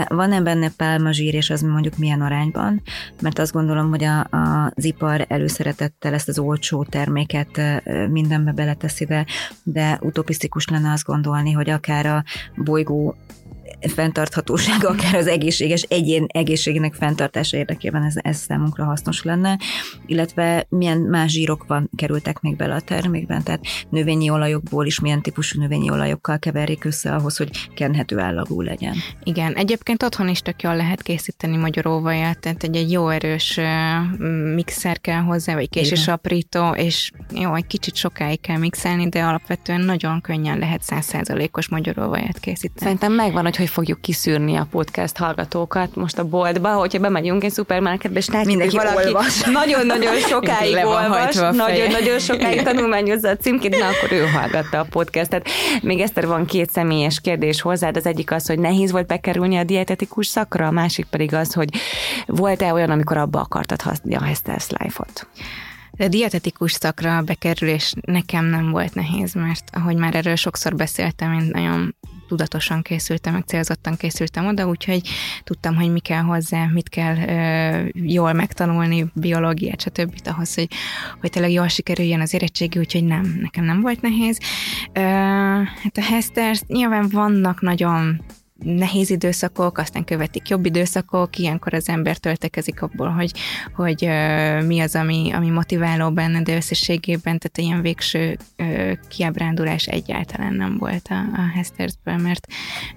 [0.07, 2.81] Van-e benne pálmazsír, és az mondjuk milyen arányban?
[3.21, 7.61] Mert azt gondolom, hogy a, a, az ipar előszeretettel ezt az olcsó terméket
[8.09, 9.25] mindenbe beleteszi, de,
[9.63, 12.23] de utopisztikus lenne azt gondolni, hogy akár a
[12.55, 13.15] bolygó
[13.79, 19.59] fenntarthatósága, akár az egészséges egyén egészségének fenntartása érdekében ez, ez számunkra hasznos lenne,
[20.05, 25.21] illetve milyen más zsírok van, kerültek még bele a termékben, tehát növényi olajokból is milyen
[25.21, 28.95] típusú növényi olajokkal keverik össze ahhoz, hogy kenhető állagú legyen.
[29.23, 33.59] Igen, egyébként otthon is tök jól lehet készíteni magyaróvaját, tehát egy, egy jó erős
[34.55, 39.81] mixer kell hozzá, vagy késés aprító, és jó, egy kicsit sokáig kell mixelni, de alapvetően
[39.81, 42.79] nagyon könnyen lehet százszázalékos magyaróvaját készíteni.
[42.79, 47.51] Szerintem megvan, hogy hogy fogjuk kiszűrni a podcast hallgatókat most a boltba, hogyha bemegyünk egy
[47.51, 53.85] szupermarketbe, és látjuk, Mindenki hogy valaki nagyon-nagyon sokáig olvas, nagyon-nagyon sokáig tanulmányozza a címkét, na
[53.87, 55.47] akkor ő hallgatta a podcastet.
[55.81, 59.63] Még Eszter van két személyes kérdés hozzád, az egyik az, hogy nehéz volt bekerülni a
[59.63, 61.69] dietetikus szakra, a másik pedig az, hogy
[62.25, 65.27] volt-e olyan, amikor abba akartad használni a Hester's Life-ot?
[65.91, 71.49] De dietetikus szakra bekerülés nekem nem volt nehéz, mert ahogy már erről sokszor beszéltem, én
[71.51, 71.95] nagyon
[72.35, 75.01] tudatosan készültem, meg célzottan készültem oda, úgyhogy
[75.43, 80.13] tudtam, hogy mi kell hozzá, mit kell ö, jól megtanulni, biológiát, stb.
[80.23, 80.67] ahhoz, hogy,
[81.19, 84.39] hogy tényleg jól sikerüljön az érettségi, úgyhogy nem, nekem nem volt nehéz.
[84.93, 84.99] Ö,
[85.83, 88.21] hát a Hesters nyilván vannak nagyon
[88.63, 93.31] nehéz időszakok, aztán követik jobb időszakok, ilyenkor az ember töltekezik abból, hogy,
[93.75, 94.09] hogy
[94.65, 98.37] mi az, ami, ami motiváló benne, de összességében, tehát ilyen végső
[99.07, 102.47] kiábrándulás egyáltalán nem volt a, a Hestersből, mert,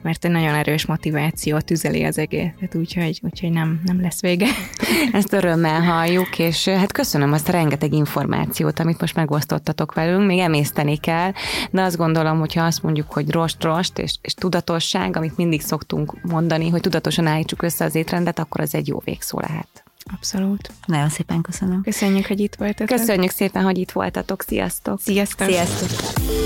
[0.03, 4.47] mert egy nagyon erős motiváció tüzeli az egészet, úgyhogy, úgyhogy nem, nem lesz vége.
[5.13, 10.39] Ezt örömmel halljuk, és hát köszönöm azt a rengeteg információt, amit most megosztottatok velünk, még
[10.39, 11.33] emészteni kell,
[11.71, 16.22] de azt gondolom, hogyha azt mondjuk, hogy rost-rost és, és tudatosság, amit mind mindig szoktunk
[16.22, 19.82] mondani, hogy tudatosan állítsuk össze az étrendet, akkor az egy jó végszó lehet.
[20.14, 20.70] Abszolút.
[20.86, 21.82] Nagyon szépen köszönöm.
[21.82, 22.96] Köszönjük, hogy itt voltatok.
[22.96, 24.42] Köszönjük szépen, hogy itt voltatok.
[24.42, 25.01] Sziasztok.
[25.01, 25.49] Sziasztok.
[25.49, 25.88] Sziasztok.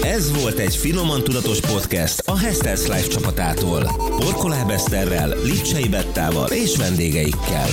[0.03, 3.83] Ez volt egy Finoman Tudatos Podcast a Hesters Life csapatától.
[4.19, 7.69] Porkoláb Eszterrel, Lipcsei Bettával és vendégeikkel.